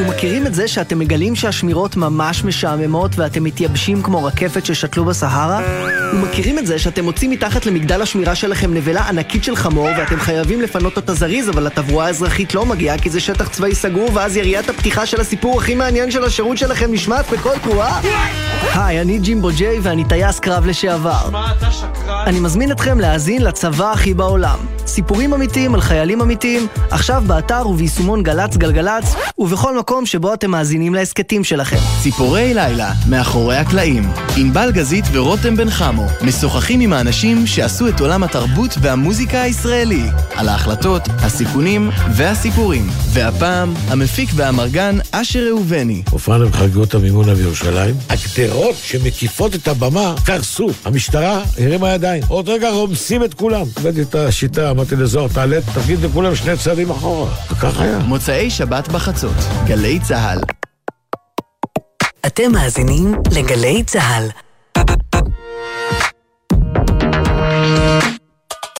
[0.00, 5.60] ומכירים את זה שאתם מגלים שהשמירות ממש משעממות ואתם מתייבשים כמו רקפת ששתלו בסהרה?
[6.14, 10.60] ומכירים את זה שאתם מוצאים מתחת למגדל השמירה שלכם נבלה ענקית של חמור ואתם חייבים
[10.60, 14.68] לפנות אותה זריז אבל התברואה האזרחית לא מגיעה כי זה שטח צבאי סגור ואז יריית
[14.68, 18.00] הפתיחה של הסיפור הכי מעניין של השירות שלכם נשמעת בכל תנועה?
[18.74, 21.26] היי, אני ג'ימבו ג'יי ואני טייס קרב לשעבר.
[21.28, 22.24] שמע, אתה שקרן.
[22.26, 24.58] אני מזמין אתכם להאזין לצבא הכי בעולם.
[24.86, 30.94] סיפורים אמיתיים על חיילים אמיתיים, עכשיו באתר וביישומון גל"צ גלגלצ, ובכל מקום שבו אתם מאזינים
[30.94, 31.76] להסכתים שלכם.
[32.02, 34.02] ציפורי לילה, מאחורי הקלעים.
[34.36, 40.02] ענבל גזית ורותם בן חמו משוחחים עם האנשים שעשו את עולם התרבות והמוזיקה הישראלי.
[40.34, 42.86] על ההחלטות, הסיכונים והסיפורים.
[43.12, 46.02] והפעם, המפיק והאמרגן אשר ראובני.
[46.10, 47.94] הופענו בחגיגות המימונה בירושלים.
[48.08, 50.70] הגדרות שמקיפות את הבמה קרסו.
[50.84, 52.22] המשטרה הרימה ידיים.
[52.28, 53.66] עוד רגע רומסים את כולם.
[53.76, 57.30] הבאתי את השיטה, אמרתי לזוהר, תעלה, תגיד לכולם שני צעדים אחורה.
[57.50, 57.98] וכך היה.
[57.98, 59.36] מוצאי שבת בחצות.
[59.70, 60.38] גלי צה"ל.
[62.26, 64.49] אתם מאזינים לגלי צה"ל.